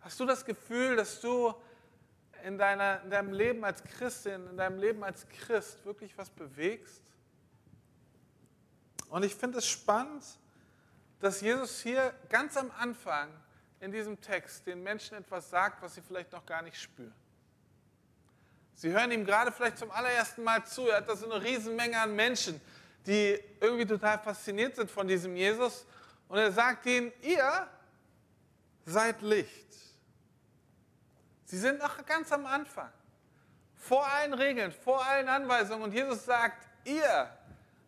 Hast 0.02 0.20
du 0.20 0.26
das 0.26 0.44
Gefühl, 0.44 0.96
dass 0.96 1.22
du 1.22 1.54
in, 2.44 2.58
deiner, 2.58 3.02
in 3.04 3.10
deinem 3.10 3.34
Leben 3.34 3.64
als 3.64 3.84
Christin, 3.84 4.48
in 4.50 4.58
deinem 4.58 4.80
Leben 4.80 5.04
als 5.04 5.28
Christ 5.30 5.86
wirklich 5.86 6.18
was 6.18 6.30
bewegst? 6.30 7.04
Und 9.12 9.24
ich 9.24 9.36
finde 9.36 9.58
es 9.58 9.68
spannend, 9.68 10.24
dass 11.20 11.42
Jesus 11.42 11.82
hier 11.82 12.14
ganz 12.30 12.56
am 12.56 12.72
Anfang 12.80 13.30
in 13.82 13.92
diesem 13.92 14.20
Text 14.22 14.66
den 14.66 14.82
Menschen 14.82 15.18
etwas 15.18 15.50
sagt, 15.50 15.82
was 15.82 15.96
sie 15.96 16.02
vielleicht 16.02 16.32
noch 16.32 16.46
gar 16.46 16.62
nicht 16.62 16.80
spüren. 16.80 17.14
Sie 18.74 18.90
hören 18.90 19.12
ihm 19.12 19.26
gerade 19.26 19.52
vielleicht 19.52 19.78
zum 19.78 19.92
allerersten 19.92 20.44
Mal 20.44 20.66
zu. 20.66 20.88
Er 20.88 20.98
hat 20.98 21.10
da 21.10 21.16
so 21.18 21.30
eine 21.30 21.44
Riesenmenge 21.44 22.00
an 22.00 22.16
Menschen, 22.16 22.62
die 23.06 23.38
irgendwie 23.60 23.86
total 23.86 24.18
fasziniert 24.18 24.78
sind 24.78 24.90
von 24.90 25.08
diesem 25.08 25.36
Jesus. 25.36 25.86
Und 26.30 26.38
er 26.38 26.54
sagt 26.54 26.86
ihnen, 26.86 27.12
ihr 27.22 27.68
seid 28.86 29.22
Licht. 29.22 29.76
Sie 31.46 31.60
sind 31.60 31.80
noch 31.80 32.06
ganz 32.06 32.32
am 32.32 32.46
Anfang. 32.46 32.92
Vor 33.76 34.08
allen 34.08 34.34
Regeln, 34.34 34.72
vor 34.72 35.06
allen 35.06 35.28
Anweisungen. 35.28 35.84
Und 35.84 35.94
Jesus 35.94 36.24
sagt, 36.24 36.66
ihr 36.86 37.30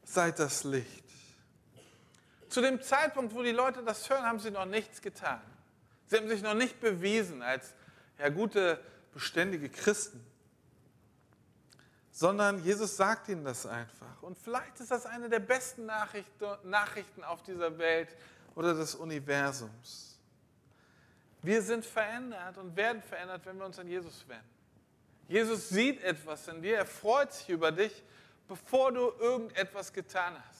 seid 0.04 0.38
das 0.38 0.66
Licht. 0.66 1.03
Zu 2.54 2.62
dem 2.62 2.80
Zeitpunkt, 2.84 3.34
wo 3.34 3.42
die 3.42 3.52
Leute 3.52 3.82
das 3.82 4.08
hören, 4.08 4.22
haben 4.22 4.38
sie 4.38 4.52
noch 4.52 4.66
nichts 4.66 5.02
getan. 5.02 5.42
Sie 6.06 6.18
haben 6.18 6.28
sich 6.28 6.44
noch 6.44 6.54
nicht 6.54 6.80
bewiesen 6.80 7.42
als 7.42 7.74
ja, 8.20 8.30
gute, 8.30 8.80
beständige 9.12 9.70
Christen. 9.70 10.24
Sondern 12.12 12.64
Jesus 12.64 12.96
sagt 12.96 13.28
ihnen 13.28 13.44
das 13.44 13.66
einfach. 13.66 14.22
Und 14.22 14.38
vielleicht 14.38 14.80
ist 14.80 14.92
das 14.92 15.08
eine 15.08 15.30
der 15.30 15.40
besten 15.40 15.88
Nachrichten 15.88 17.24
auf 17.24 17.42
dieser 17.42 17.76
Welt 17.80 18.16
oder 18.54 18.76
des 18.76 18.94
Universums. 18.94 20.20
Wir 21.42 21.60
sind 21.60 21.84
verändert 21.84 22.60
und 22.60 22.76
werden 22.76 23.02
verändert, 23.02 23.42
wenn 23.48 23.58
wir 23.58 23.66
uns 23.66 23.80
an 23.80 23.88
Jesus 23.88 24.28
wenden. 24.28 24.46
Jesus 25.28 25.70
sieht 25.70 26.04
etwas 26.04 26.48
in 26.48 26.62
dir, 26.62 26.78
er 26.78 26.86
freut 26.86 27.34
sich 27.34 27.50
über 27.50 27.72
dich, 27.72 28.04
bevor 28.48 28.92
du 28.92 29.12
irgendetwas 29.20 29.92
getan 29.92 30.36
hast 30.48 30.53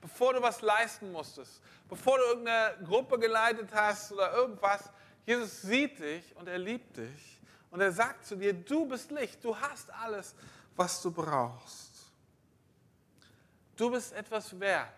bevor 0.00 0.34
du 0.34 0.42
was 0.42 0.60
leisten 0.62 1.10
musstest, 1.12 1.60
bevor 1.88 2.18
du 2.18 2.24
irgendeine 2.24 2.84
Gruppe 2.84 3.18
geleitet 3.18 3.70
hast 3.72 4.12
oder 4.12 4.32
irgendwas. 4.34 4.90
Jesus 5.26 5.62
sieht 5.62 5.98
dich 5.98 6.34
und 6.36 6.48
er 6.48 6.58
liebt 6.58 6.96
dich 6.96 7.40
und 7.70 7.80
er 7.80 7.92
sagt 7.92 8.26
zu 8.26 8.36
dir, 8.36 8.52
du 8.52 8.86
bist 8.86 9.10
Licht, 9.10 9.42
du 9.44 9.56
hast 9.56 9.92
alles, 9.92 10.34
was 10.76 11.02
du 11.02 11.10
brauchst. 11.10 11.88
Du 13.76 13.90
bist 13.90 14.12
etwas 14.12 14.58
wert, 14.58 14.92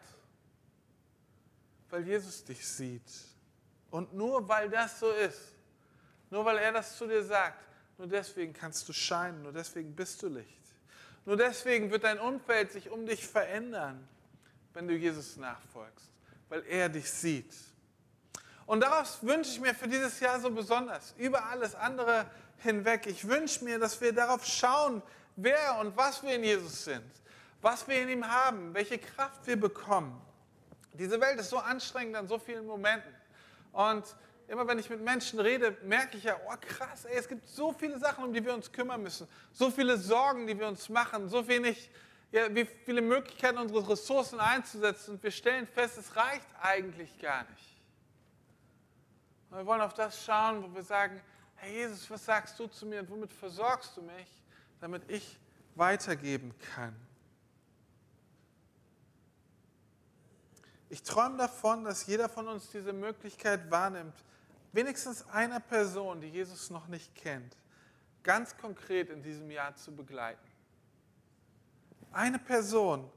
weil 1.90 2.06
Jesus 2.06 2.44
dich 2.44 2.66
sieht. 2.66 3.10
Und 3.90 4.14
nur 4.14 4.48
weil 4.48 4.70
das 4.70 5.00
so 5.00 5.10
ist, 5.10 5.54
nur 6.30 6.44
weil 6.44 6.58
er 6.58 6.72
das 6.72 6.96
zu 6.96 7.06
dir 7.06 7.24
sagt, 7.24 7.66
nur 7.98 8.06
deswegen 8.06 8.52
kannst 8.52 8.88
du 8.88 8.92
scheinen, 8.92 9.42
nur 9.42 9.52
deswegen 9.52 9.94
bist 9.94 10.22
du 10.22 10.28
Licht. 10.28 10.48
Nur 11.26 11.36
deswegen 11.36 11.90
wird 11.90 12.04
dein 12.04 12.18
Umfeld 12.18 12.72
sich 12.72 12.88
um 12.88 13.04
dich 13.04 13.26
verändern 13.26 14.08
wenn 14.74 14.86
du 14.86 14.94
Jesus 14.94 15.36
nachfolgst, 15.36 16.06
weil 16.48 16.64
er 16.66 16.88
dich 16.88 17.10
sieht. 17.10 17.54
Und 18.66 18.80
daraus 18.80 19.18
wünsche 19.22 19.50
ich 19.50 19.60
mir 19.60 19.74
für 19.74 19.88
dieses 19.88 20.20
Jahr 20.20 20.38
so 20.38 20.50
besonders, 20.50 21.14
über 21.18 21.44
alles 21.46 21.74
andere 21.74 22.26
hinweg. 22.58 23.06
Ich 23.06 23.26
wünsche 23.26 23.64
mir, 23.64 23.78
dass 23.78 24.00
wir 24.00 24.12
darauf 24.12 24.46
schauen, 24.46 25.02
wer 25.36 25.78
und 25.80 25.96
was 25.96 26.22
wir 26.22 26.34
in 26.34 26.44
Jesus 26.44 26.84
sind, 26.84 27.10
was 27.60 27.86
wir 27.88 28.00
in 28.00 28.08
ihm 28.08 28.28
haben, 28.28 28.72
welche 28.72 28.98
Kraft 28.98 29.46
wir 29.46 29.58
bekommen. 29.58 30.20
Diese 30.92 31.20
Welt 31.20 31.40
ist 31.40 31.50
so 31.50 31.58
anstrengend 31.58 32.16
an 32.16 32.28
so 32.28 32.38
vielen 32.38 32.66
Momenten. 32.66 33.12
Und 33.72 34.04
immer 34.48 34.66
wenn 34.66 34.78
ich 34.78 34.90
mit 34.90 35.00
Menschen 35.00 35.40
rede, 35.40 35.76
merke 35.84 36.16
ich 36.16 36.24
ja, 36.24 36.36
oh 36.48 36.54
krass, 36.60 37.04
ey, 37.04 37.16
es 37.16 37.28
gibt 37.28 37.48
so 37.48 37.72
viele 37.72 37.98
Sachen, 37.98 38.24
um 38.24 38.32
die 38.32 38.44
wir 38.44 38.52
uns 38.52 38.70
kümmern 38.70 39.02
müssen, 39.02 39.28
so 39.52 39.70
viele 39.70 39.96
Sorgen, 39.96 40.46
die 40.46 40.58
wir 40.58 40.66
uns 40.66 40.88
machen, 40.88 41.28
so 41.28 41.46
wenig 41.46 41.90
ja, 42.32 42.54
wie 42.54 42.64
viele 42.64 43.02
Möglichkeiten, 43.02 43.58
unsere 43.58 43.88
Ressourcen 43.88 44.38
einzusetzen 44.38 45.14
und 45.14 45.22
wir 45.22 45.30
stellen 45.30 45.66
fest, 45.66 45.98
es 45.98 46.14
reicht 46.14 46.46
eigentlich 46.60 47.18
gar 47.18 47.42
nicht. 47.50 47.76
Und 49.50 49.58
wir 49.58 49.66
wollen 49.66 49.80
auf 49.80 49.94
das 49.94 50.24
schauen, 50.24 50.62
wo 50.62 50.74
wir 50.74 50.82
sagen, 50.82 51.20
Herr 51.56 51.70
Jesus, 51.70 52.08
was 52.10 52.24
sagst 52.24 52.58
du 52.58 52.68
zu 52.68 52.86
mir 52.86 53.00
und 53.00 53.10
womit 53.10 53.32
versorgst 53.32 53.96
du 53.96 54.02
mich, 54.02 54.42
damit 54.80 55.02
ich 55.10 55.38
weitergeben 55.74 56.54
kann. 56.74 56.94
Ich 60.88 61.02
träume 61.02 61.36
davon, 61.36 61.84
dass 61.84 62.06
jeder 62.06 62.28
von 62.28 62.48
uns 62.48 62.70
diese 62.70 62.92
Möglichkeit 62.92 63.70
wahrnimmt, 63.70 64.14
wenigstens 64.72 65.28
einer 65.28 65.60
Person, 65.60 66.20
die 66.20 66.28
Jesus 66.28 66.70
noch 66.70 66.88
nicht 66.88 67.14
kennt, 67.14 67.56
ganz 68.22 68.56
konkret 68.56 69.10
in 69.10 69.22
diesem 69.22 69.50
Jahr 69.50 69.74
zu 69.76 69.94
begleiten. 69.94 70.49
Eine 72.12 72.38
Person, 72.38 73.10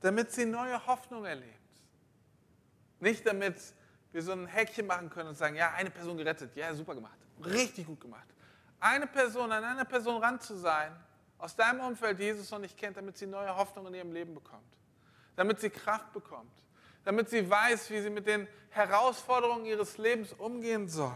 damit 0.00 0.32
sie 0.32 0.44
neue 0.44 0.84
Hoffnung 0.86 1.24
erlebt. 1.24 1.54
Nicht 3.00 3.26
damit 3.26 3.56
wir 4.12 4.22
so 4.22 4.32
ein 4.32 4.46
Häkchen 4.46 4.86
machen 4.86 5.10
können 5.10 5.28
und 5.28 5.36
sagen, 5.36 5.54
ja, 5.54 5.72
eine 5.72 5.90
Person 5.90 6.16
gerettet, 6.16 6.56
ja, 6.56 6.74
super 6.74 6.94
gemacht, 6.94 7.18
richtig 7.44 7.86
gut 7.86 8.00
gemacht. 8.00 8.26
Eine 8.80 9.06
Person, 9.06 9.50
an 9.52 9.64
einer 9.64 9.84
Person 9.84 10.22
ran 10.22 10.40
zu 10.40 10.56
sein, 10.56 10.92
aus 11.38 11.54
deinem 11.54 11.80
Umfeld, 11.80 12.18
die 12.18 12.24
Jesus 12.24 12.50
noch 12.50 12.58
nicht 12.58 12.76
kennt, 12.76 12.96
damit 12.96 13.16
sie 13.16 13.26
neue 13.26 13.54
Hoffnung 13.54 13.86
in 13.86 13.94
ihrem 13.94 14.12
Leben 14.12 14.34
bekommt. 14.34 14.76
Damit 15.36 15.60
sie 15.60 15.70
Kraft 15.70 16.12
bekommt. 16.12 16.52
Damit 17.04 17.30
sie 17.30 17.48
weiß, 17.48 17.90
wie 17.90 18.00
sie 18.00 18.10
mit 18.10 18.26
den 18.26 18.48
Herausforderungen 18.70 19.64
ihres 19.64 19.98
Lebens 19.98 20.32
umgehen 20.32 20.88
soll. 20.88 21.14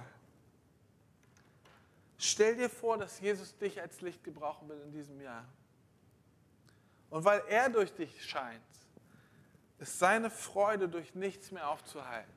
Stell 2.19 2.57
dir 2.57 2.71
vor, 2.71 2.99
dass 2.99 3.19
Jesus 3.21 3.57
dich 3.59 3.81
als 3.81 4.01
Licht 4.01 4.23
gebrauchen 4.23 4.69
will 4.69 4.81
in 4.85 4.93
diesem 4.93 5.21
Jahr. 5.21 5.45
Und 7.13 7.27
weil 7.27 7.43
er 7.47 7.69
durch 7.69 7.93
dich 7.93 8.25
scheint, 8.25 8.63
ist 9.79 9.99
seine 9.99 10.31
Freude 10.31 10.89
durch 10.89 11.15
nichts 11.15 11.51
mehr 11.51 11.69
aufzuhalten. 11.69 12.33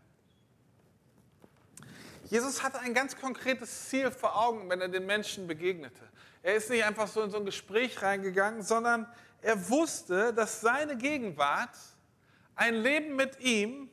Jesus 2.25 2.62
hatte 2.62 2.79
ein 2.79 2.94
ganz 2.94 3.15
konkretes 3.15 3.88
Ziel 3.88 4.12
vor 4.12 4.36
Augen, 4.36 4.70
wenn 4.70 4.82
er 4.82 4.89
den 4.89 5.05
Menschen 5.05 5.48
begegnete. 5.48 6.01
Er 6.44 6.55
ist 6.55 6.70
nicht 6.70 6.84
einfach 6.84 7.08
so 7.08 7.22
in 7.22 7.32
so 7.32 7.38
ein 7.38 7.46
Gespräch 7.46 8.01
reingegangen, 8.01 8.63
sondern 8.63 9.08
er 9.41 9.70
wusste, 9.70 10.34
dass 10.34 10.60
seine 10.60 10.98
Gegenwart, 10.98 11.77
ein 12.55 12.75
Leben 12.75 13.15
mit 13.15 13.39
ihm, 13.39 13.89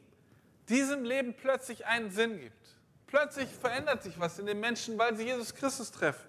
diesem 0.68 1.04
Leben 1.04 1.36
plötzlich 1.36 1.86
einen 1.86 2.10
Sinn 2.10 2.40
gibt. 2.40 2.68
Plötzlich 3.06 3.48
verändert 3.48 4.02
sich 4.02 4.18
was 4.18 4.40
in 4.40 4.46
den 4.46 4.58
Menschen, 4.58 4.98
weil 4.98 5.16
sie 5.16 5.26
Jesus 5.26 5.54
Christus 5.54 5.92
treffen. 5.92 6.28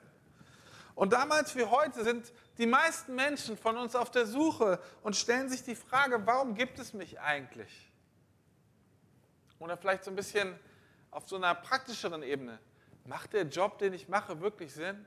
Und 0.94 1.12
damals 1.12 1.56
wie 1.56 1.64
heute 1.64 2.04
sind 2.04 2.32
die 2.58 2.68
meisten 2.68 3.16
Menschen 3.16 3.58
von 3.58 3.78
uns 3.78 3.96
auf 3.96 4.12
der 4.12 4.26
Suche 4.26 4.80
und 5.02 5.16
stellen 5.16 5.50
sich 5.50 5.64
die 5.64 5.76
Frage, 5.76 6.26
warum 6.26 6.54
gibt 6.54 6.78
es 6.80 6.94
mich 6.94 7.20
eigentlich? 7.20 7.92
Oder 9.60 9.78
vielleicht 9.78 10.04
so 10.04 10.12
ein 10.12 10.16
bisschen 10.16 10.60
auf 11.10 11.28
so 11.28 11.36
einer 11.36 11.56
praktischeren 11.56 12.22
Ebene. 12.22 12.60
Macht 13.06 13.34
der 13.34 13.44
Job, 13.44 13.80
den 13.80 13.94
ich 13.94 14.08
mache, 14.08 14.40
wirklich 14.40 14.74
Sinn? 14.74 15.06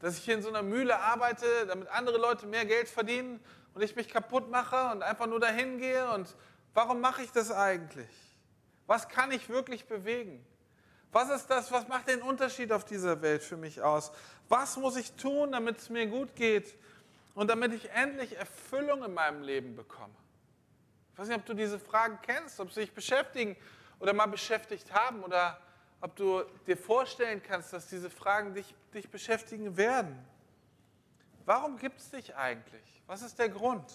Dass 0.00 0.18
ich 0.18 0.24
hier 0.24 0.34
in 0.34 0.42
so 0.42 0.48
einer 0.48 0.62
Mühle 0.62 0.98
arbeite, 0.98 1.66
damit 1.66 1.88
andere 1.88 2.18
Leute 2.18 2.46
mehr 2.46 2.64
Geld 2.64 2.88
verdienen 2.88 3.40
und 3.74 3.82
ich 3.82 3.96
mich 3.96 4.08
kaputt 4.08 4.50
mache 4.50 4.92
und 4.92 5.02
einfach 5.02 5.26
nur 5.26 5.40
dahin 5.40 5.78
gehe? 5.78 6.10
Und 6.12 6.34
warum 6.74 7.00
mache 7.00 7.22
ich 7.22 7.32
das 7.32 7.50
eigentlich? 7.50 8.10
Was 8.86 9.08
kann 9.08 9.30
ich 9.32 9.48
wirklich 9.48 9.86
bewegen? 9.86 10.44
Was 11.12 11.30
ist 11.30 11.46
das, 11.46 11.70
was 11.72 11.88
macht 11.88 12.08
den 12.08 12.22
Unterschied 12.22 12.72
auf 12.72 12.84
dieser 12.84 13.22
Welt 13.22 13.42
für 13.42 13.56
mich 13.56 13.80
aus? 13.80 14.12
Was 14.48 14.76
muss 14.76 14.96
ich 14.96 15.12
tun, 15.12 15.52
damit 15.52 15.78
es 15.78 15.88
mir 15.88 16.06
gut 16.06 16.34
geht 16.36 16.74
und 17.34 17.48
damit 17.48 17.72
ich 17.72 17.90
endlich 17.90 18.36
Erfüllung 18.36 19.02
in 19.04 19.14
meinem 19.14 19.42
Leben 19.42 19.74
bekomme? 19.74 20.14
Ich 21.12 21.18
weiß 21.18 21.28
nicht, 21.28 21.38
ob 21.38 21.46
du 21.46 21.54
diese 21.54 21.78
Fragen 21.78 22.18
kennst, 22.22 22.60
ob 22.60 22.70
sie 22.72 22.80
dich 22.80 22.92
beschäftigen 22.92 23.56
oder 23.98 24.12
mal 24.12 24.26
beschäftigt 24.26 24.92
haben 24.92 25.22
oder 25.22 25.58
ob 26.00 26.14
du 26.16 26.42
dir 26.66 26.76
vorstellen 26.76 27.42
kannst, 27.42 27.72
dass 27.72 27.88
diese 27.88 28.10
Fragen 28.10 28.54
dich, 28.54 28.74
dich 28.92 29.08
beschäftigen 29.08 29.76
werden. 29.76 30.16
Warum 31.46 31.78
gibt 31.78 32.00
es 32.00 32.10
dich 32.10 32.36
eigentlich? 32.36 33.02
Was 33.06 33.22
ist 33.22 33.38
der 33.38 33.48
Grund? 33.48 33.90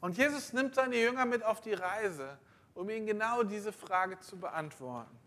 Und 0.00 0.16
Jesus 0.16 0.52
nimmt 0.52 0.74
seine 0.74 0.96
Jünger 0.96 1.26
mit 1.26 1.42
auf 1.42 1.60
die 1.60 1.74
Reise, 1.74 2.38
um 2.74 2.88
ihnen 2.88 3.06
genau 3.06 3.42
diese 3.42 3.72
Frage 3.72 4.18
zu 4.20 4.38
beantworten. 4.38 5.19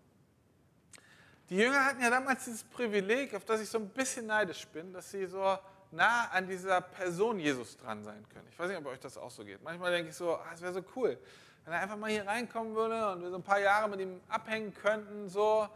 Die 1.50 1.58
Jünger 1.58 1.86
hatten 1.86 2.02
ja 2.02 2.10
damals 2.10 2.46
dieses 2.46 2.64
Privileg, 2.64 3.36
auf 3.36 3.46
das 3.46 3.62
ich 3.62 3.70
so 3.70 3.78
ein 3.78 3.90
bisschen 3.90 4.26
neidisch 4.26 4.66
bin, 4.68 4.94
dass 4.94 5.12
sie 5.12 5.26
so 5.26 5.58
nah 5.92 6.30
an 6.32 6.48
dieser 6.48 6.82
Person 6.82 7.40
Jesus 7.40 7.78
dran 7.78 8.04
sein 8.04 8.26
können. 8.30 8.48
Ich 8.50 8.58
weiß 8.58 8.70
nicht, 8.70 8.78
ob 8.78 8.86
euch 8.88 9.00
das 9.00 9.18
auch 9.18 9.30
so 9.30 9.44
geht. 9.44 9.62
Manchmal 9.62 9.92
denke 9.92 10.10
ich 10.10 10.16
so, 10.16 10.36
ah, 10.36 10.50
es 10.54 10.62
wäre 10.62 10.74
so 10.74 10.84
cool, 10.96 11.18
wenn 11.66 11.74
er 11.74 11.82
einfach 11.82 11.98
mal 11.98 12.10
hier 12.10 12.26
reinkommen 12.26 12.74
würde 12.74 13.12
und 13.12 13.22
wir 13.22 13.30
so 13.30 13.36
ein 13.36 13.44
paar 13.44 13.60
Jahre 13.60 13.90
mit 13.90 14.00
ihm 14.00 14.20
abhängen 14.28 14.74
könnten, 14.74 15.30
so. 15.30 15.68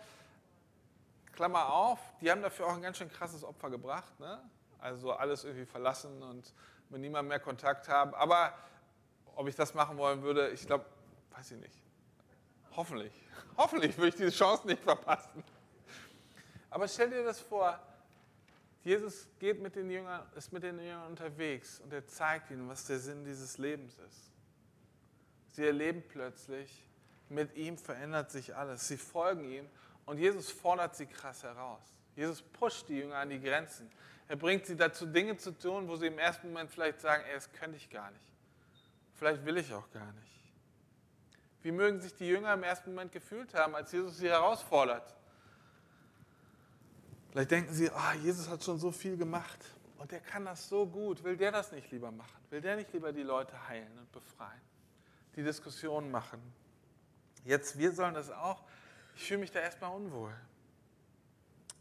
Klammer 1.38 1.72
auf, 1.72 2.00
die 2.20 2.32
haben 2.32 2.42
dafür 2.42 2.66
auch 2.66 2.74
ein 2.74 2.82
ganz 2.82 2.98
schön 2.98 3.12
krasses 3.12 3.44
Opfer 3.44 3.70
gebracht. 3.70 4.20
Ne? 4.20 4.42
Also 4.80 5.14
alles 5.14 5.44
irgendwie 5.44 5.68
verlassen 5.68 6.24
und 6.24 6.52
mit 6.90 7.00
niemandem 7.00 7.28
mehr 7.28 7.40
Kontakt 7.40 7.88
haben. 7.88 8.16
Aber 8.16 8.54
ob 9.36 9.48
ich 9.48 9.56
das 9.56 9.76
machen 9.76 10.00
wollen 10.00 10.24
würde, 10.24 10.50
ich 10.50 10.66
glaube, 10.66 10.86
weiß 11.36 11.52
ich 11.52 11.60
nicht. 11.60 11.80
Hoffentlich. 12.76 13.14
Hoffentlich 13.58 13.96
würde 13.98 14.10
ich 14.10 14.16
diese 14.16 14.32
Chance 14.32 14.66
nicht 14.66 14.82
verpassen. 14.82 15.44
Aber 16.70 16.88
stell 16.88 17.10
dir 17.10 17.24
das 17.24 17.40
vor, 17.40 17.80
Jesus 18.84 19.28
geht 19.40 19.62
mit 19.62 19.76
den 19.76 19.90
Jüngern, 19.90 20.26
ist 20.36 20.54
mit 20.54 20.64
den 20.64 20.80
Jüngern 20.80 21.08
unterwegs 21.08 21.80
und 21.82 21.92
er 21.92 22.06
zeigt 22.08 22.52
ihnen, 22.52 22.70
was 22.70 22.86
der 22.86 23.00
Sinn 23.00 23.26
dieses 23.26 23.58
Lebens 23.58 23.98
ist. 23.98 24.32
Sie 25.52 25.66
erleben 25.66 26.04
plötzlich, 26.08 26.88
mit 27.30 27.56
ihm 27.56 27.78
verändert 27.78 28.32
sich 28.32 28.56
alles. 28.56 28.88
Sie 28.88 28.98
folgen 28.98 29.44
ihm 29.44 29.70
und 30.06 30.20
Jesus 30.20 30.52
fordert 30.52 30.96
sie 30.96 31.06
krass 31.06 31.44
heraus. 31.44 31.82
Jesus 32.16 32.42
pusht 32.42 32.88
die 32.90 33.00
Jünger 33.00 33.18
an 33.18 33.30
die 33.30 33.42
Grenzen. 33.42 33.92
Er 34.28 34.36
bringt 34.36 34.66
sie 34.66 34.76
dazu, 34.76 35.06
Dinge 35.06 35.38
zu 35.38 35.52
tun, 35.52 35.88
wo 35.88 35.96
sie 35.96 36.08
im 36.08 36.20
ersten 36.20 36.48
Moment 36.48 36.72
vielleicht 36.72 37.02
sagen, 37.02 37.24
ey, 37.28 37.36
das 37.36 37.52
könnte 37.52 37.78
ich 37.78 37.90
gar 37.90 38.12
nicht. 38.12 38.26
Vielleicht 39.16 39.44
will 39.46 39.58
ich 39.58 39.74
auch 39.74 39.90
gar 39.92 40.12
nicht. 40.14 40.38
Wie 41.62 41.72
mögen 41.72 42.00
sich 42.00 42.16
die 42.16 42.28
Jünger 42.28 42.54
im 42.54 42.64
ersten 42.64 42.92
Moment 42.92 43.12
gefühlt 43.12 43.54
haben, 43.54 43.76
als 43.76 43.92
Jesus 43.92 44.18
sie 44.18 44.30
herausfordert? 44.30 45.16
Vielleicht 47.38 47.52
denken 47.52 47.72
sie, 47.72 47.92
oh, 47.92 48.18
Jesus 48.24 48.50
hat 48.50 48.64
schon 48.64 48.80
so 48.80 48.92
viel 48.92 49.16
gemacht 49.16 49.60
und 50.00 50.12
der 50.12 50.22
kann 50.22 50.44
das 50.46 50.68
so 50.68 50.88
gut. 50.88 51.24
Will 51.24 51.38
der 51.38 51.52
das 51.52 51.72
nicht 51.72 51.92
lieber 51.92 52.10
machen? 52.10 52.42
Will 52.50 52.62
der 52.62 52.76
nicht 52.76 52.92
lieber 52.94 53.14
die 53.14 53.22
Leute 53.22 53.54
heilen 53.68 53.96
und 54.00 54.12
befreien? 54.12 54.60
Die 55.36 55.44
Diskussion 55.44 56.10
machen. 56.10 56.42
Jetzt, 57.46 57.78
wir 57.78 57.92
sollen 57.92 58.16
das 58.16 58.32
auch. 58.32 58.64
Ich 59.16 59.28
fühle 59.28 59.42
mich 59.42 59.52
da 59.52 59.60
erstmal 59.60 59.96
unwohl. 59.96 60.34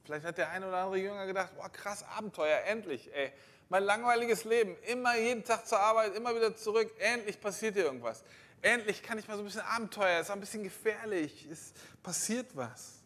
Vielleicht 0.05 0.27
hat 0.27 0.37
der 0.37 0.51
eine 0.51 0.69
oder 0.69 0.77
andere 0.77 0.99
Jünger 0.99 1.25
gedacht, 1.25 1.53
oh 1.59 1.69
krass, 1.73 2.05
Abenteuer, 2.05 2.59
endlich, 2.67 3.11
ey. 3.15 3.33
Mein 3.71 3.85
langweiliges 3.85 4.45
Leben, 4.45 4.77
immer 4.83 5.17
jeden 5.17 5.43
Tag 5.43 5.67
zur 5.67 5.81
Arbeit, 5.81 6.15
immer 6.17 6.37
wieder 6.37 6.55
zurück, 6.55 6.93
endlich 6.99 7.41
passiert 7.41 7.77
hier 7.77 7.87
irgendwas. 7.87 8.25
Endlich 8.61 9.03
kann 9.03 9.19
ich 9.19 9.27
mal 9.27 9.37
so 9.37 9.43
ein 9.43 9.47
bisschen 9.47 9.63
Abenteuer, 9.63 10.21
ist 10.21 10.31
ein 10.31 10.39
bisschen 10.39 10.65
gefährlich, 10.65 11.49
es 11.51 11.73
passiert 12.03 12.55
was. 12.55 13.03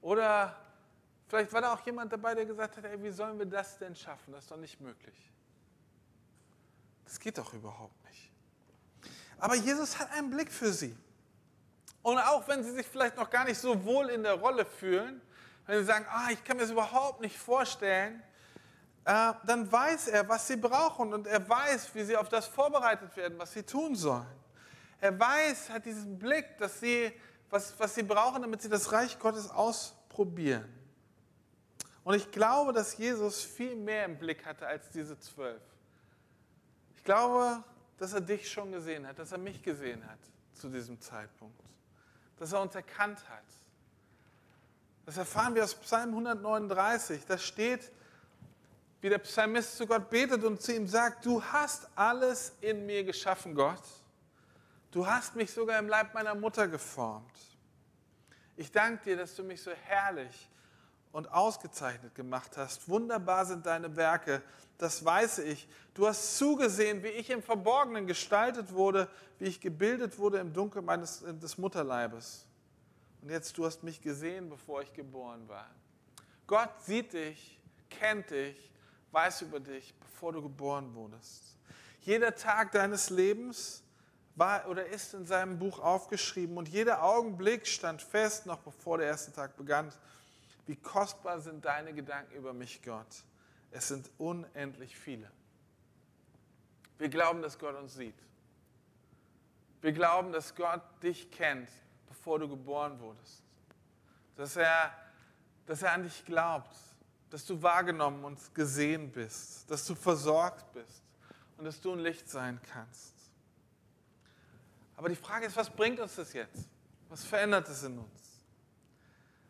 Oder 0.00 0.56
Vielleicht 1.28 1.52
war 1.52 1.60
da 1.60 1.74
auch 1.74 1.84
jemand 1.84 2.12
dabei, 2.12 2.34
der 2.34 2.46
gesagt 2.46 2.76
hat, 2.76 2.84
ey, 2.84 3.02
wie 3.02 3.10
sollen 3.10 3.38
wir 3.38 3.46
das 3.46 3.78
denn 3.78 3.96
schaffen? 3.96 4.32
Das 4.32 4.44
ist 4.44 4.50
doch 4.50 4.56
nicht 4.56 4.80
möglich. 4.80 5.32
Das 7.04 7.18
geht 7.18 7.38
doch 7.38 7.52
überhaupt 7.52 8.04
nicht. 8.04 8.30
Aber 9.38 9.54
Jesus 9.54 9.98
hat 9.98 10.10
einen 10.12 10.30
Blick 10.30 10.52
für 10.52 10.72
sie. 10.72 10.96
Und 12.02 12.18
auch 12.18 12.46
wenn 12.46 12.62
sie 12.62 12.70
sich 12.70 12.86
vielleicht 12.86 13.16
noch 13.16 13.28
gar 13.28 13.44
nicht 13.44 13.58
so 13.58 13.84
wohl 13.84 14.08
in 14.10 14.22
der 14.22 14.34
Rolle 14.34 14.64
fühlen, 14.64 15.20
wenn 15.66 15.80
sie 15.80 15.84
sagen, 15.84 16.06
ah, 16.08 16.28
ich 16.30 16.42
kann 16.44 16.56
mir 16.56 16.62
das 16.62 16.70
überhaupt 16.70 17.20
nicht 17.20 17.36
vorstellen, 17.36 18.22
äh, 19.04 19.32
dann 19.44 19.70
weiß 19.70 20.08
er, 20.08 20.28
was 20.28 20.46
sie 20.46 20.56
brauchen 20.56 21.12
und 21.12 21.26
er 21.26 21.48
weiß, 21.48 21.94
wie 21.94 22.04
sie 22.04 22.16
auf 22.16 22.28
das 22.28 22.46
vorbereitet 22.46 23.16
werden, 23.16 23.38
was 23.38 23.52
sie 23.52 23.64
tun 23.64 23.96
sollen. 23.96 24.26
Er 25.00 25.18
weiß, 25.18 25.70
hat 25.70 25.84
diesen 25.84 26.18
Blick, 26.18 26.56
dass 26.58 26.80
sie, 26.80 27.12
was, 27.50 27.78
was 27.78 27.94
sie 27.94 28.02
brauchen, 28.02 28.42
damit 28.42 28.62
sie 28.62 28.68
das 28.68 28.90
Reich 28.92 29.18
Gottes 29.18 29.50
ausprobieren. 29.50 30.72
Und 32.06 32.14
ich 32.14 32.30
glaube, 32.30 32.72
dass 32.72 32.96
Jesus 32.96 33.42
viel 33.42 33.74
mehr 33.74 34.04
im 34.04 34.16
Blick 34.16 34.46
hatte 34.46 34.64
als 34.64 34.88
diese 34.90 35.18
zwölf. 35.18 35.60
Ich 36.94 37.02
glaube, 37.02 37.64
dass 37.98 38.12
er 38.12 38.20
dich 38.20 38.48
schon 38.48 38.70
gesehen 38.70 39.04
hat, 39.08 39.18
dass 39.18 39.32
er 39.32 39.38
mich 39.38 39.60
gesehen 39.60 40.08
hat 40.08 40.20
zu 40.52 40.68
diesem 40.68 41.00
Zeitpunkt, 41.00 41.60
dass 42.36 42.52
er 42.52 42.60
uns 42.60 42.76
erkannt 42.76 43.28
hat. 43.28 43.42
Das 45.04 45.16
erfahren 45.16 45.56
wir 45.56 45.64
aus 45.64 45.74
Psalm 45.74 46.10
139. 46.10 47.26
Da 47.26 47.38
steht, 47.38 47.90
wie 49.00 49.08
der 49.08 49.18
Psalmist 49.18 49.76
zu 49.76 49.84
Gott 49.88 50.08
betet 50.08 50.44
und 50.44 50.62
zu 50.62 50.76
ihm 50.76 50.86
sagt, 50.86 51.26
du 51.26 51.42
hast 51.42 51.88
alles 51.96 52.52
in 52.60 52.86
mir 52.86 53.02
geschaffen, 53.02 53.52
Gott. 53.52 53.82
Du 54.92 55.08
hast 55.08 55.34
mich 55.34 55.50
sogar 55.50 55.80
im 55.80 55.88
Leib 55.88 56.14
meiner 56.14 56.36
Mutter 56.36 56.68
geformt. 56.68 57.36
Ich 58.54 58.70
danke 58.70 59.02
dir, 59.02 59.16
dass 59.16 59.34
du 59.34 59.42
mich 59.42 59.60
so 59.60 59.72
herrlich 59.72 60.48
und 61.16 61.32
ausgezeichnet 61.32 62.14
gemacht 62.14 62.58
hast. 62.58 62.90
Wunderbar 62.90 63.46
sind 63.46 63.64
deine 63.64 63.96
Werke, 63.96 64.42
das 64.76 65.02
weiß 65.02 65.38
ich. 65.38 65.66
Du 65.94 66.06
hast 66.06 66.36
zugesehen, 66.36 67.02
wie 67.02 67.08
ich 67.08 67.30
im 67.30 67.42
Verborgenen 67.42 68.06
gestaltet 68.06 68.74
wurde, 68.74 69.08
wie 69.38 69.46
ich 69.46 69.62
gebildet 69.62 70.18
wurde 70.18 70.40
im 70.40 70.52
Dunkel 70.52 70.82
meines 70.82 71.20
des 71.20 71.56
Mutterleibes. 71.56 72.44
Und 73.22 73.30
jetzt, 73.30 73.56
du 73.56 73.64
hast 73.64 73.82
mich 73.82 74.02
gesehen, 74.02 74.50
bevor 74.50 74.82
ich 74.82 74.92
geboren 74.92 75.48
war. 75.48 75.70
Gott 76.46 76.68
sieht 76.84 77.14
dich, 77.14 77.58
kennt 77.88 78.28
dich, 78.28 78.70
weiß 79.10 79.40
über 79.40 79.58
dich, 79.58 79.94
bevor 79.98 80.34
du 80.34 80.42
geboren 80.42 80.94
wurdest. 80.94 81.56
Jeder 82.02 82.34
Tag 82.34 82.72
deines 82.72 83.08
Lebens 83.08 83.82
war 84.34 84.68
oder 84.68 84.84
ist 84.84 85.14
in 85.14 85.24
seinem 85.24 85.58
Buch 85.58 85.78
aufgeschrieben 85.78 86.58
und 86.58 86.68
jeder 86.68 87.02
Augenblick 87.02 87.66
stand 87.66 88.02
fest, 88.02 88.44
noch 88.44 88.58
bevor 88.58 88.98
der 88.98 89.06
erste 89.06 89.32
Tag 89.32 89.56
begann. 89.56 89.90
Wie 90.66 90.76
kostbar 90.76 91.40
sind 91.40 91.64
deine 91.64 91.94
Gedanken 91.94 92.34
über 92.34 92.52
mich, 92.52 92.82
Gott? 92.82 93.24
Es 93.70 93.88
sind 93.88 94.10
unendlich 94.18 94.96
viele. 94.96 95.30
Wir 96.98 97.08
glauben, 97.08 97.42
dass 97.42 97.58
Gott 97.58 97.76
uns 97.76 97.94
sieht. 97.94 98.14
Wir 99.80 99.92
glauben, 99.92 100.32
dass 100.32 100.54
Gott 100.54 100.82
dich 101.02 101.30
kennt, 101.30 101.68
bevor 102.08 102.38
du 102.38 102.48
geboren 102.48 102.98
wurdest. 103.00 103.42
Dass 104.36 104.56
er, 104.56 104.92
dass 105.66 105.82
er 105.82 105.92
an 105.92 106.02
dich 106.02 106.24
glaubt, 106.24 106.74
dass 107.30 107.44
du 107.44 107.60
wahrgenommen 107.62 108.24
und 108.24 108.54
gesehen 108.54 109.12
bist, 109.12 109.70
dass 109.70 109.84
du 109.86 109.94
versorgt 109.94 110.72
bist 110.72 111.02
und 111.58 111.64
dass 111.64 111.80
du 111.80 111.92
ein 111.92 111.98
Licht 111.98 112.28
sein 112.28 112.60
kannst. 112.72 113.14
Aber 114.96 115.08
die 115.08 115.16
Frage 115.16 115.46
ist, 115.46 115.56
was 115.56 115.68
bringt 115.68 116.00
uns 116.00 116.16
das 116.16 116.32
jetzt? 116.32 116.68
Was 117.08 117.24
verändert 117.24 117.68
es 117.68 117.82
in 117.82 117.98
uns? 117.98 118.35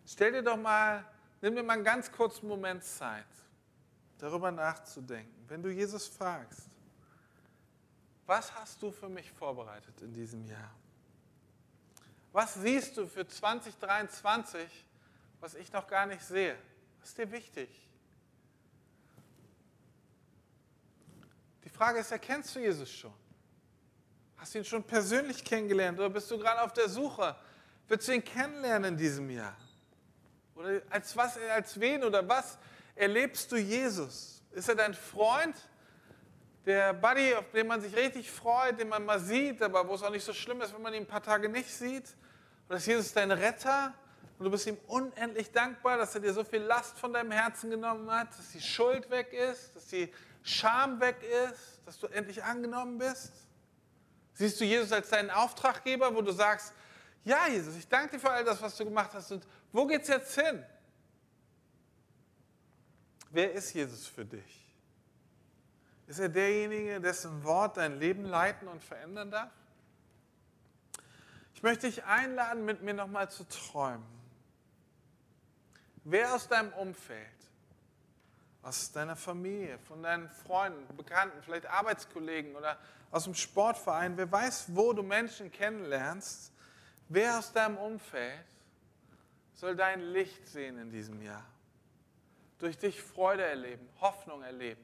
Stell 0.06 0.32
dir 0.32 0.42
doch 0.42 0.56
mal, 0.56 1.04
nimm 1.40 1.56
dir 1.56 1.62
mal 1.64 1.74
einen 1.74 1.84
ganz 1.84 2.10
kurzen 2.12 2.46
Moment 2.46 2.84
Zeit, 2.84 3.26
darüber 4.18 4.52
nachzudenken. 4.52 5.44
Wenn 5.48 5.62
du 5.62 5.70
Jesus 5.70 6.06
fragst, 6.06 6.68
was 8.24 8.54
hast 8.54 8.80
du 8.82 8.90
für 8.90 9.08
mich 9.08 9.30
vorbereitet 9.32 10.00
in 10.00 10.12
diesem 10.12 10.44
Jahr? 10.46 10.70
Was 12.32 12.54
siehst 12.54 12.96
du 12.96 13.06
für 13.06 13.26
2023, 13.26 14.84
was 15.40 15.54
ich 15.54 15.72
noch 15.72 15.86
gar 15.86 16.06
nicht 16.06 16.22
sehe? 16.22 16.56
Was 17.00 17.08
ist 17.08 17.18
dir 17.18 17.30
wichtig? 17.30 17.68
Die 21.64 21.68
Frage 21.68 22.00
ist, 22.00 22.12
erkennst 22.12 22.54
du 22.54 22.60
Jesus 22.60 22.90
schon? 22.90 23.14
Hast 24.36 24.54
du 24.54 24.58
ihn 24.58 24.64
schon 24.64 24.84
persönlich 24.84 25.44
kennengelernt 25.44 25.98
oder 25.98 26.10
bist 26.10 26.30
du 26.30 26.38
gerade 26.38 26.62
auf 26.62 26.72
der 26.72 26.88
Suche? 26.88 27.34
Willst 27.88 28.06
du 28.06 28.12
ihn 28.12 28.24
kennenlernen 28.24 28.92
in 28.92 28.98
diesem 28.98 29.30
Jahr? 29.30 29.56
Oder 30.56 30.80
als 30.90 31.16
was, 31.16 31.38
als 31.38 31.78
wen 31.78 32.02
oder 32.02 32.26
was 32.26 32.58
erlebst 32.94 33.52
du 33.52 33.56
Jesus? 33.56 34.42
Ist 34.52 34.68
er 34.68 34.74
dein 34.74 34.94
Freund? 34.94 35.54
Der 36.64 36.94
Buddy, 36.94 37.34
auf 37.34 37.48
den 37.52 37.66
man 37.66 37.80
sich 37.80 37.94
richtig 37.94 38.30
freut, 38.30 38.80
den 38.80 38.88
man 38.88 39.04
mal 39.04 39.20
sieht, 39.20 39.62
aber 39.62 39.86
wo 39.86 39.94
es 39.94 40.02
auch 40.02 40.10
nicht 40.10 40.24
so 40.24 40.32
schlimm 40.32 40.60
ist, 40.62 40.74
wenn 40.74 40.82
man 40.82 40.94
ihn 40.94 41.02
ein 41.02 41.06
paar 41.06 41.22
Tage 41.22 41.48
nicht 41.48 41.70
sieht? 41.70 42.16
Oder 42.68 42.78
ist 42.78 42.86
Jesus 42.86 43.12
dein 43.12 43.30
Retter? 43.30 43.94
Und 44.38 44.44
du 44.44 44.50
bist 44.50 44.66
ihm 44.66 44.76
unendlich 44.88 45.52
dankbar, 45.52 45.96
dass 45.96 46.14
er 46.14 46.20
dir 46.20 46.32
so 46.32 46.42
viel 46.42 46.62
Last 46.62 46.98
von 46.98 47.12
deinem 47.12 47.30
Herzen 47.30 47.70
genommen 47.70 48.10
hat, 48.10 48.36
dass 48.36 48.50
die 48.50 48.60
Schuld 48.60 49.08
weg 49.10 49.32
ist, 49.32 49.76
dass 49.76 49.86
die 49.86 50.12
Scham 50.42 51.00
weg 51.00 51.16
ist, 51.50 51.80
dass 51.86 51.98
du 51.98 52.06
endlich 52.08 52.42
angenommen 52.42 52.98
bist? 52.98 53.32
Siehst 54.34 54.60
du 54.60 54.64
Jesus 54.64 54.92
als 54.92 55.08
deinen 55.08 55.30
Auftraggeber, 55.30 56.14
wo 56.14 56.20
du 56.20 56.32
sagst, 56.32 56.72
ja 57.24 57.48
Jesus, 57.48 57.76
ich 57.76 57.88
danke 57.88 58.12
dir 58.12 58.20
für 58.20 58.30
all 58.30 58.44
das, 58.44 58.60
was 58.60 58.76
du 58.76 58.84
gemacht 58.84 59.10
hast 59.14 59.32
und 59.32 59.46
wo 59.76 59.86
geht 59.86 60.02
es 60.02 60.08
jetzt 60.08 60.34
hin? 60.34 60.64
Wer 63.30 63.52
ist 63.52 63.74
Jesus 63.74 64.06
für 64.06 64.24
dich? 64.24 64.74
Ist 66.06 66.18
er 66.18 66.30
derjenige, 66.30 66.98
dessen 66.98 67.44
Wort 67.44 67.76
dein 67.76 67.98
Leben 67.98 68.24
leiten 68.24 68.68
und 68.68 68.82
verändern 68.82 69.30
darf? 69.30 69.52
Ich 71.54 71.62
möchte 71.62 71.88
dich 71.88 72.04
einladen, 72.04 72.64
mit 72.64 72.82
mir 72.82 72.94
nochmal 72.94 73.30
zu 73.30 73.44
träumen. 73.44 74.06
Wer 76.04 76.34
aus 76.34 76.48
deinem 76.48 76.72
Umfeld, 76.72 77.26
aus 78.62 78.92
deiner 78.92 79.16
Familie, 79.16 79.78
von 79.80 80.02
deinen 80.02 80.30
Freunden, 80.30 80.96
Bekannten, 80.96 81.42
vielleicht 81.42 81.66
Arbeitskollegen 81.66 82.56
oder 82.56 82.78
aus 83.10 83.24
dem 83.24 83.34
Sportverein, 83.34 84.16
wer 84.16 84.32
weiß, 84.32 84.66
wo 84.68 84.94
du 84.94 85.02
Menschen 85.02 85.50
kennenlernst, 85.50 86.50
wer 87.08 87.38
aus 87.38 87.52
deinem 87.52 87.76
Umfeld 87.76 88.55
soll 89.56 89.74
dein 89.74 90.00
Licht 90.00 90.46
sehen 90.46 90.78
in 90.78 90.90
diesem 90.90 91.20
Jahr? 91.20 91.44
Durch 92.58 92.78
dich 92.78 93.02
Freude 93.02 93.42
erleben, 93.42 93.88
Hoffnung 94.00 94.42
erleben. 94.42 94.80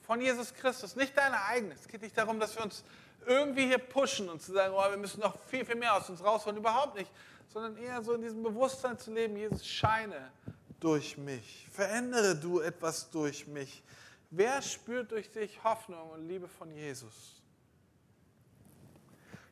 Von 0.00 0.20
Jesus 0.20 0.52
Christus, 0.52 0.96
nicht 0.96 1.16
deine 1.16 1.42
eigene. 1.44 1.74
Es 1.74 1.86
geht 1.86 2.02
nicht 2.02 2.18
darum, 2.18 2.40
dass 2.40 2.56
wir 2.56 2.62
uns 2.62 2.84
irgendwie 3.26 3.66
hier 3.66 3.78
pushen 3.78 4.28
und 4.28 4.42
zu 4.42 4.52
sagen, 4.52 4.74
oh, 4.76 4.90
wir 4.90 4.96
müssen 4.96 5.20
noch 5.20 5.38
viel, 5.46 5.64
viel 5.64 5.76
mehr 5.76 5.94
aus 5.94 6.10
uns 6.10 6.22
rausholen. 6.22 6.58
Überhaupt 6.58 6.96
nicht. 6.96 7.10
Sondern 7.48 7.76
eher 7.76 8.02
so 8.02 8.14
in 8.14 8.22
diesem 8.22 8.42
Bewusstsein 8.42 8.98
zu 8.98 9.12
leben, 9.12 9.36
Jesus, 9.36 9.66
scheine 9.66 10.30
durch 10.80 11.16
mich? 11.16 11.66
Verändere 11.70 12.36
du 12.36 12.60
etwas 12.60 13.10
durch 13.10 13.46
mich? 13.46 13.82
Wer 14.30 14.60
spürt 14.60 15.12
durch 15.12 15.30
dich 15.30 15.62
Hoffnung 15.64 16.10
und 16.10 16.26
Liebe 16.28 16.48
von 16.48 16.70
Jesus? 16.74 17.40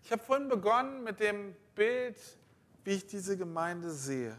Ich 0.04 0.12
habe 0.12 0.22
vorhin 0.22 0.48
begonnen 0.48 1.04
mit 1.04 1.20
dem 1.20 1.54
Bild, 1.74 2.16
wie 2.84 2.94
ich 2.94 3.06
diese 3.06 3.36
Gemeinde 3.36 3.90
sehe. 3.90 4.36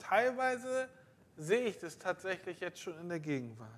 Teilweise 0.00 0.88
sehe 1.36 1.66
ich 1.66 1.78
das 1.78 1.98
tatsächlich 1.98 2.58
jetzt 2.60 2.80
schon 2.80 2.98
in 2.98 3.08
der 3.08 3.20
Gegenwart. 3.20 3.68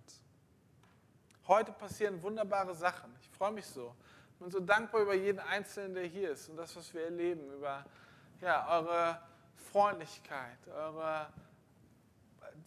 Heute 1.46 1.72
passieren 1.72 2.22
wunderbare 2.22 2.74
Sachen. 2.74 3.14
Ich 3.20 3.28
freue 3.28 3.52
mich 3.52 3.66
so. 3.66 3.94
Ich 4.32 4.38
bin 4.38 4.50
so 4.50 4.60
dankbar 4.60 5.02
über 5.02 5.14
jeden 5.14 5.38
Einzelnen, 5.38 5.94
der 5.94 6.06
hier 6.06 6.30
ist 6.30 6.48
und 6.48 6.56
das, 6.56 6.74
was 6.74 6.94
wir 6.94 7.04
erleben, 7.04 7.52
über 7.52 7.84
ja, 8.40 8.66
eure 8.68 9.20
Freundlichkeit, 9.70 10.58
eure 10.74 11.28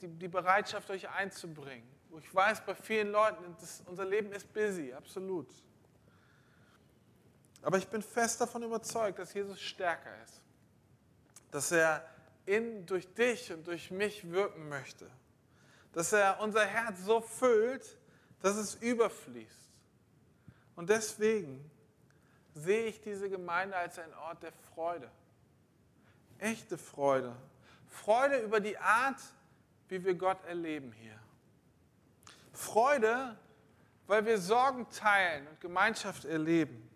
die, 0.02 0.08
die 0.08 0.28
Bereitschaft, 0.28 0.90
euch 0.90 1.10
einzubringen. 1.10 1.88
Ich 2.20 2.34
weiß, 2.34 2.62
bei 2.66 2.76
vielen 2.76 3.12
Leuten, 3.12 3.56
das, 3.60 3.84
unser 3.86 4.06
Leben 4.06 4.32
ist 4.32 4.52
busy, 4.54 4.94
absolut. 4.94 5.48
Aber 7.62 7.78
ich 7.78 7.88
bin 7.88 8.02
fest 8.02 8.40
davon 8.40 8.64
überzeugt, 8.64 9.20
dass 9.20 9.34
Jesus 9.34 9.60
stärker 9.60 10.12
ist. 10.24 10.42
Dass 11.52 11.72
er 11.72 12.06
in, 12.46 12.86
durch 12.86 13.14
dich 13.14 13.52
und 13.52 13.66
durch 13.68 13.92
mich 13.92 14.30
wirken 14.30 14.70
möchte. 14.70 15.10
Dass 15.94 16.14
er 16.14 16.40
unser 16.40 16.66
Herz 16.66 17.04
so 17.04 17.22
füllt, 17.22 17.98
dass 18.42 18.56
es 18.58 18.76
überfließt. 18.76 19.72
Und 20.76 20.90
deswegen 20.90 21.70
sehe 22.54 22.86
ich 22.86 23.02
diese 23.02 23.30
Gemeinde 23.30 23.76
als 23.76 23.98
ein 24.00 24.14
Ort 24.16 24.44
der 24.44 24.52
Freude. 24.74 25.10
Echte 26.40 26.78
Freude. 26.78 27.36
Freude 27.88 28.40
über 28.40 28.60
die 28.60 28.78
Art, 28.78 29.20
wie 29.88 30.04
wir 30.04 30.16
Gott 30.16 30.44
erleben 30.46 30.92
hier. 30.94 31.18
Freude, 32.52 33.38
weil 34.08 34.26
wir 34.26 34.38
Sorgen 34.38 34.90
teilen 34.90 35.48
und 35.48 35.62
Gemeinschaft 35.62 36.26
erleben. 36.26 36.90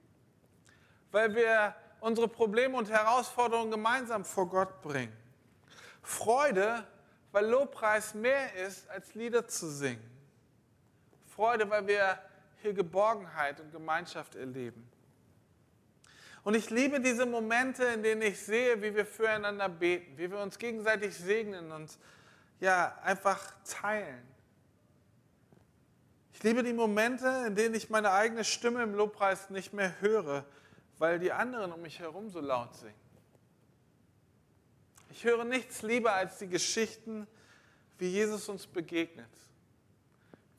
Weil 1.11 1.33
wir 1.35 1.75
unsere 1.99 2.27
Probleme 2.27 2.77
und 2.77 2.89
Herausforderungen 2.89 3.71
gemeinsam 3.71 4.23
vor 4.23 4.47
Gott 4.47 4.81
bringen. 4.81 5.15
Freude, 6.01 6.85
weil 7.31 7.45
Lobpreis 7.45 8.13
mehr 8.13 8.53
ist, 8.55 8.89
als 8.89 9.13
Lieder 9.15 9.47
zu 9.47 9.69
singen. 9.69 10.03
Freude, 11.27 11.69
weil 11.69 11.87
wir 11.87 12.19
hier 12.61 12.73
Geborgenheit 12.73 13.59
und 13.59 13.71
Gemeinschaft 13.71 14.35
erleben. 14.35 14.89
Und 16.43 16.55
ich 16.55 16.69
liebe 16.69 16.99
diese 16.99 17.25
Momente, 17.25 17.83
in 17.85 18.03
denen 18.03 18.21
ich 18.21 18.39
sehe, 18.39 18.81
wie 18.81 18.95
wir 18.95 19.05
füreinander 19.05 19.69
beten, 19.69 20.17
wie 20.17 20.31
wir 20.31 20.39
uns 20.39 20.57
gegenseitig 20.57 21.15
segnen 21.15 21.71
und 21.71 21.97
ja, 22.59 22.97
einfach 23.03 23.53
teilen. 23.63 24.27
Ich 26.33 26.43
liebe 26.43 26.63
die 26.63 26.73
Momente, 26.73 27.27
in 27.47 27.55
denen 27.55 27.75
ich 27.75 27.89
meine 27.89 28.11
eigene 28.11 28.43
Stimme 28.43 28.83
im 28.83 28.93
Lobpreis 28.93 29.49
nicht 29.49 29.73
mehr 29.73 29.99
höre, 29.99 30.45
weil 30.97 31.19
die 31.19 31.31
anderen 31.31 31.71
um 31.71 31.81
mich 31.81 31.99
herum 31.99 32.29
so 32.29 32.39
laut 32.39 32.75
singen. 32.75 33.08
Ich 35.09 35.23
höre 35.23 35.43
nichts 35.43 35.81
lieber 35.81 36.13
als 36.13 36.37
die 36.37 36.47
Geschichten, 36.47 37.27
wie 37.97 38.07
Jesus 38.07 38.47
uns 38.47 38.65
begegnet, 38.67 39.29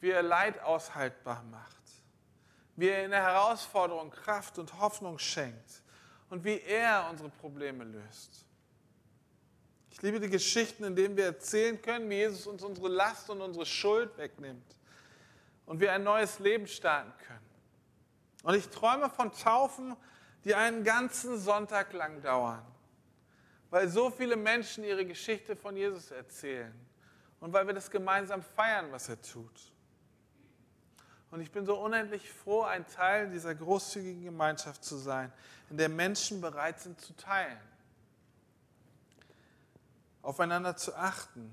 wie 0.00 0.10
er 0.10 0.22
Leid 0.22 0.60
aushaltbar 0.60 1.42
macht, 1.50 1.76
wie 2.76 2.88
er 2.88 3.04
in 3.04 3.10
der 3.10 3.22
Herausforderung 3.22 4.10
Kraft 4.10 4.58
und 4.58 4.78
Hoffnung 4.78 5.18
schenkt 5.18 5.82
und 6.28 6.44
wie 6.44 6.60
er 6.60 7.08
unsere 7.10 7.30
Probleme 7.30 7.84
löst. 7.84 8.44
Ich 9.90 10.02
liebe 10.02 10.20
die 10.20 10.30
Geschichten, 10.30 10.84
in 10.84 10.96
denen 10.96 11.16
wir 11.16 11.26
erzählen 11.26 11.80
können, 11.80 12.08
wie 12.08 12.16
Jesus 12.16 12.46
uns 12.46 12.62
unsere 12.62 12.88
Last 12.88 13.28
und 13.30 13.40
unsere 13.40 13.66
Schuld 13.66 14.16
wegnimmt 14.16 14.76
und 15.66 15.80
wir 15.80 15.92
ein 15.92 16.02
neues 16.02 16.38
Leben 16.38 16.66
starten 16.66 17.12
können. 17.26 17.50
Und 18.42 18.54
ich 18.54 18.68
träume 18.68 19.10
von 19.10 19.32
Taufen, 19.32 19.96
die 20.44 20.54
einen 20.54 20.84
ganzen 20.84 21.38
Sonntag 21.38 21.92
lang 21.92 22.22
dauern, 22.22 22.64
weil 23.70 23.88
so 23.88 24.10
viele 24.10 24.36
Menschen 24.36 24.84
ihre 24.84 25.06
Geschichte 25.06 25.56
von 25.56 25.76
Jesus 25.76 26.10
erzählen 26.10 26.74
und 27.40 27.52
weil 27.52 27.66
wir 27.66 27.74
das 27.74 27.90
gemeinsam 27.90 28.42
feiern, 28.42 28.90
was 28.90 29.08
er 29.08 29.20
tut. 29.22 29.72
Und 31.30 31.40
ich 31.40 31.50
bin 31.52 31.64
so 31.64 31.78
unendlich 31.80 32.28
froh, 32.28 32.62
ein 32.62 32.86
Teil 32.86 33.30
dieser 33.30 33.54
großzügigen 33.54 34.24
Gemeinschaft 34.24 34.84
zu 34.84 34.96
sein, 34.96 35.32
in 35.70 35.76
der 35.76 35.88
Menschen 35.88 36.40
bereit 36.40 36.80
sind 36.80 37.00
zu 37.00 37.14
teilen 37.14 37.58
aufeinander 40.22 40.76
zu 40.76 40.94
achten 40.94 41.50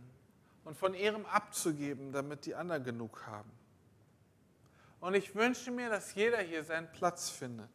und 0.63 0.77
von 0.77 0.93
ihrem 0.93 1.25
abzugeben, 1.25 2.11
damit 2.11 2.45
die 2.45 2.55
anderen 2.55 2.83
genug 2.83 3.25
haben. 3.25 3.51
Und 4.99 5.13
ich 5.13 5.35
wünsche 5.35 5.71
mir, 5.71 5.89
dass 5.89 6.15
jeder 6.15 6.39
hier 6.39 6.63
seinen 6.63 6.91
Platz 6.91 7.29
findet, 7.29 7.69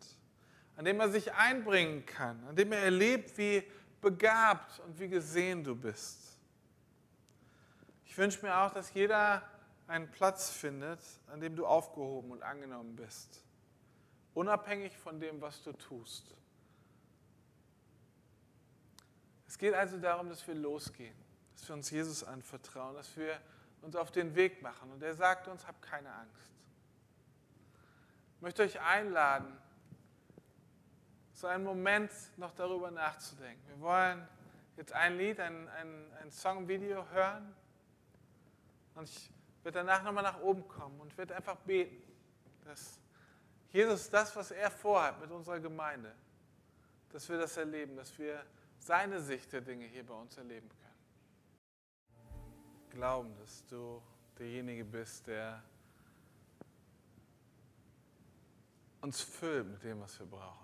an 0.76 0.84
dem 0.84 1.00
er 1.00 1.08
sich 1.08 1.32
einbringen 1.32 2.04
kann, 2.04 2.42
an 2.48 2.56
dem 2.56 2.72
er 2.72 2.80
erlebt, 2.80 3.38
wie 3.38 3.62
begabt 4.02 4.80
und 4.80 4.98
wie 4.98 5.08
gesehen 5.08 5.64
du 5.64 5.74
bist. 5.74 6.36
Ich 8.04 8.18
wünsche 8.18 8.44
mir 8.44 8.54
auch, 8.54 8.74
dass 8.74 8.92
jeder 8.92 9.42
einen 9.86 10.10
Platz 10.10 10.50
findet, 10.50 11.00
an 11.28 11.40
dem 11.40 11.56
du 11.56 11.66
aufgehoben 11.66 12.30
und 12.32 12.42
angenommen 12.42 12.94
bist, 12.94 13.42
unabhängig 14.34 14.94
von 14.98 15.18
dem, 15.18 15.40
was 15.40 15.62
du 15.62 15.72
tust. 15.72 16.36
Es 19.46 19.56
geht 19.56 19.74
also 19.74 19.98
darum, 19.98 20.28
dass 20.28 20.46
wir 20.46 20.54
losgehen, 20.54 21.16
dass 21.54 21.68
wir 21.68 21.74
uns 21.74 21.90
Jesus 21.90 22.24
anvertrauen, 22.24 22.94
dass 22.96 23.16
wir 23.16 23.40
uns 23.82 23.96
auf 23.96 24.10
den 24.10 24.34
Weg 24.34 24.62
machen. 24.62 24.90
Und 24.90 25.02
er 25.02 25.14
sagt 25.14 25.48
uns, 25.48 25.66
habt 25.66 25.82
keine 25.82 26.12
Angst. 26.12 26.52
Ich 28.36 28.42
möchte 28.42 28.62
euch 28.62 28.80
einladen, 28.80 29.56
so 31.42 31.48
einen 31.48 31.64
Moment 31.64 32.12
noch 32.36 32.54
darüber 32.54 32.92
nachzudenken. 32.92 33.60
Wir 33.66 33.80
wollen 33.80 34.28
jetzt 34.76 34.92
ein 34.92 35.18
Lied, 35.18 35.40
ein, 35.40 35.68
ein, 35.70 36.12
ein 36.22 36.30
Songvideo 36.30 37.04
hören. 37.10 37.52
Und 38.94 39.08
ich 39.08 39.28
werde 39.64 39.80
danach 39.80 40.04
nochmal 40.04 40.22
nach 40.22 40.40
oben 40.40 40.68
kommen 40.68 41.00
und 41.00 41.18
werde 41.18 41.34
einfach 41.34 41.56
beten, 41.56 42.00
dass 42.64 43.00
Jesus 43.72 44.08
das, 44.08 44.36
was 44.36 44.52
er 44.52 44.70
vorhat 44.70 45.20
mit 45.20 45.32
unserer 45.32 45.58
Gemeinde, 45.58 46.14
dass 47.10 47.28
wir 47.28 47.38
das 47.38 47.56
erleben, 47.56 47.96
dass 47.96 48.16
wir 48.16 48.46
seine 48.78 49.20
Sicht 49.20 49.52
der 49.52 49.62
Dinge 49.62 49.86
hier 49.86 50.06
bei 50.06 50.14
uns 50.14 50.36
erleben 50.36 50.68
können. 50.68 50.80
Glauben, 52.90 53.36
dass 53.40 53.66
du 53.66 54.00
derjenige 54.38 54.84
bist, 54.84 55.26
der 55.26 55.60
uns 59.00 59.22
füllt 59.22 59.66
mit 59.66 59.82
dem, 59.82 60.00
was 60.00 60.16
wir 60.20 60.26
brauchen. 60.26 60.61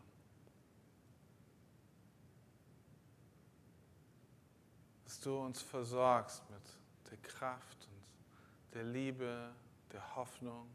Du 5.23 5.39
uns 5.39 5.61
versorgst 5.63 6.49
mit 6.51 6.63
der 7.11 7.19
Kraft 7.19 7.89
und 7.91 8.75
der 8.75 8.85
Liebe, 8.85 9.51
der 9.93 10.17
Hoffnung. 10.17 10.69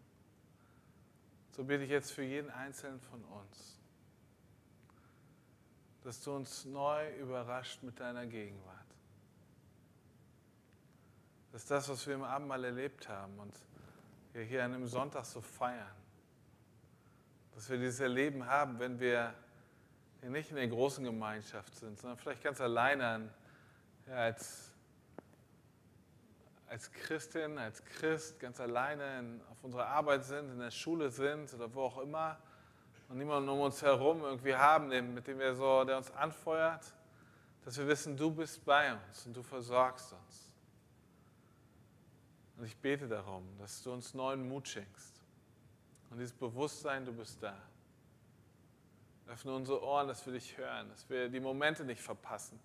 So 1.52 1.64
bitte 1.64 1.84
ich 1.84 1.90
jetzt 1.90 2.12
für 2.12 2.24
jeden 2.24 2.50
Einzelnen 2.50 3.00
von 3.00 3.24
uns, 3.24 3.80
dass 6.04 6.22
du 6.22 6.36
uns 6.36 6.66
neu 6.66 7.16
überrascht 7.18 7.84
mit 7.84 8.00
deiner 8.00 8.26
Gegenwart. 8.26 8.74
Dass 11.52 11.66
das, 11.66 11.88
was 11.88 12.06
wir 12.08 12.16
im 12.16 12.24
Abendmahl 12.24 12.64
erlebt 12.64 13.08
haben 13.08 13.38
und 13.40 13.54
wir 14.34 14.44
hier 14.44 14.66
an 14.66 14.74
einem 14.74 14.88
Sonntag 14.88 15.26
so 15.26 15.42
feiern, 15.42 15.96
dass 17.54 17.70
wir 17.70 17.78
dieses 17.78 18.00
Erleben 18.00 18.46
haben, 18.46 18.80
wenn 18.80 19.00
wir 19.00 19.34
nicht 20.24 20.50
in 20.50 20.56
der 20.56 20.68
großen 20.68 21.04
Gemeinschaft 21.04 21.76
sind, 21.76 22.00
sondern 22.00 22.18
vielleicht 22.18 22.44
ganz 22.44 22.60
alleine 22.60 23.30
ja, 24.08 24.16
als, 24.16 24.72
als 26.68 26.92
Christin, 26.92 27.58
als 27.58 27.84
Christ, 27.86 28.40
ganz 28.40 28.60
alleine 28.60 29.20
in, 29.20 29.42
auf 29.50 29.64
unserer 29.64 29.88
Arbeit 29.88 30.24
sind, 30.26 30.52
in 30.52 30.60
der 30.60 30.72
Schule 30.72 31.10
sind 31.10 31.54
oder 31.54 31.74
wo 31.74 31.84
auch 31.84 32.00
immer 32.00 32.38
und 33.10 33.18
niemanden 33.18 33.50
um 33.50 33.60
uns 33.60 33.82
herum 33.82 34.24
irgendwie 34.24 34.56
haben, 34.56 34.88
mit 35.14 35.28
dem 35.28 35.40
wir 35.40 35.54
so, 35.56 35.84
der 35.84 35.98
uns 35.98 36.12
anfeuert, 36.12 36.94
dass 37.64 37.78
wir 37.78 37.88
wissen, 37.88 38.18
du 38.18 38.32
bist 38.32 38.66
bei 38.66 38.94
uns 38.94 39.26
und 39.26 39.38
du 39.38 39.44
versorgst 39.44 40.14
uns. 40.14 40.54
Und 42.58 42.66
ich 42.66 42.78
bete 42.78 43.08
darum, 43.08 43.48
dass 43.58 43.82
du 43.84 43.92
uns 43.92 44.14
neuen 44.14 44.48
Mut 44.48 44.68
schenkst. 44.68 45.22
Und 46.10 46.18
dieses 46.20 46.34
Bewusstsein, 46.34 47.06
du 47.06 47.14
bist 47.14 47.42
da. 47.42 47.56
Öffne 49.28 49.56
unsere 49.56 49.84
Ohren, 49.84 50.08
dass 50.08 50.26
wir 50.26 50.34
dich 50.34 50.58
hören, 50.58 50.90
dass 50.90 51.10
wir 51.10 51.30
die 51.30 51.40
Momente 51.40 51.86
nicht 51.86 52.02
verpassen, 52.02 52.60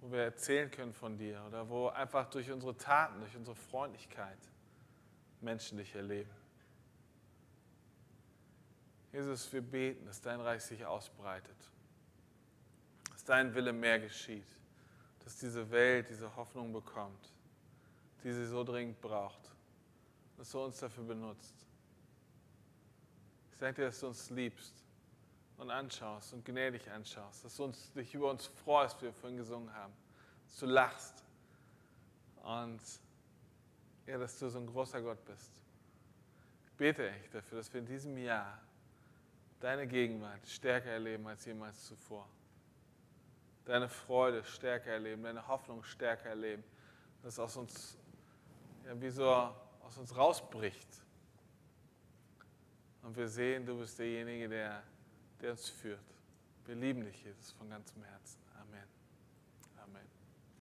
wo 0.00 0.10
wir 0.12 0.22
erzählen 0.22 0.70
können 0.70 0.92
von 0.92 1.16
dir 1.16 1.42
oder 1.46 1.68
wo 1.68 1.88
einfach 1.88 2.28
durch 2.30 2.50
unsere 2.50 2.76
Taten, 2.76 3.20
durch 3.20 3.36
unsere 3.36 3.56
Freundlichkeit 3.56 4.38
Menschen 5.40 5.78
dich 5.78 5.94
erleben. 5.94 6.30
Jesus, 9.12 9.52
wir 9.52 9.60
beten, 9.60 10.06
dass 10.06 10.20
dein 10.20 10.40
Reich 10.40 10.62
sich 10.62 10.84
ausbreitet, 10.86 11.56
dass 13.10 13.24
dein 13.24 13.54
Wille 13.54 13.72
mehr 13.72 13.98
geschieht, 13.98 14.46
dass 15.24 15.36
diese 15.36 15.68
Welt 15.70 16.08
diese 16.08 16.34
Hoffnung 16.36 16.72
bekommt, 16.72 17.32
die 18.22 18.32
sie 18.32 18.46
so 18.46 18.62
dringend 18.62 19.00
braucht, 19.00 19.50
dass 20.38 20.50
du 20.50 20.64
uns 20.64 20.78
dafür 20.78 21.04
benutzt. 21.04 21.54
Ich 23.52 23.58
danke 23.58 23.82
dir, 23.82 23.88
dass 23.88 24.00
du 24.00 24.06
uns 24.06 24.30
liebst 24.30 24.84
und 25.60 25.70
anschaust 25.70 26.32
und 26.32 26.44
gnädig 26.44 26.90
anschaust, 26.90 27.44
dass 27.44 27.56
du 27.56 27.64
uns, 27.64 27.92
dich 27.92 28.14
über 28.14 28.30
uns 28.30 28.46
freust, 28.46 29.00
wie 29.00 29.06
wir 29.06 29.12
vorhin 29.12 29.36
gesungen 29.36 29.72
haben, 29.74 29.92
dass 30.46 30.58
du 30.58 30.66
lachst 30.66 31.22
und 32.42 32.80
ja, 34.06 34.18
dass 34.18 34.38
du 34.38 34.48
so 34.48 34.58
ein 34.58 34.66
großer 34.66 35.02
Gott 35.02 35.22
bist. 35.26 35.52
Ich 36.64 36.72
bete 36.78 37.10
echt 37.10 37.34
dafür, 37.34 37.58
dass 37.58 37.72
wir 37.72 37.80
in 37.80 37.86
diesem 37.86 38.16
Jahr 38.16 38.58
deine 39.60 39.86
Gegenwart 39.86 40.46
stärker 40.48 40.90
erleben 40.90 41.26
als 41.26 41.44
jemals 41.44 41.86
zuvor. 41.86 42.26
Deine 43.66 43.90
Freude 43.90 44.42
stärker 44.44 44.92
erleben, 44.92 45.22
deine 45.22 45.46
Hoffnung 45.46 45.84
stärker 45.84 46.30
erleben, 46.30 46.64
dass 47.22 47.38
aus 47.38 47.56
uns 47.58 47.98
ja, 48.86 48.98
wie 48.98 49.10
so 49.10 49.26
aus 49.28 49.98
uns 49.98 50.16
rausbricht. 50.16 50.88
Und 53.02 53.14
wir 53.14 53.28
sehen, 53.28 53.66
du 53.66 53.78
bist 53.78 53.98
derjenige, 53.98 54.48
der 54.48 54.82
der 55.40 55.52
uns 55.52 55.68
führt. 55.68 56.00
Wir 56.66 56.74
lieben 56.74 57.04
dich, 57.04 57.24
Jesus, 57.24 57.52
von 57.52 57.68
ganzem 57.68 58.02
Herzen. 58.04 58.39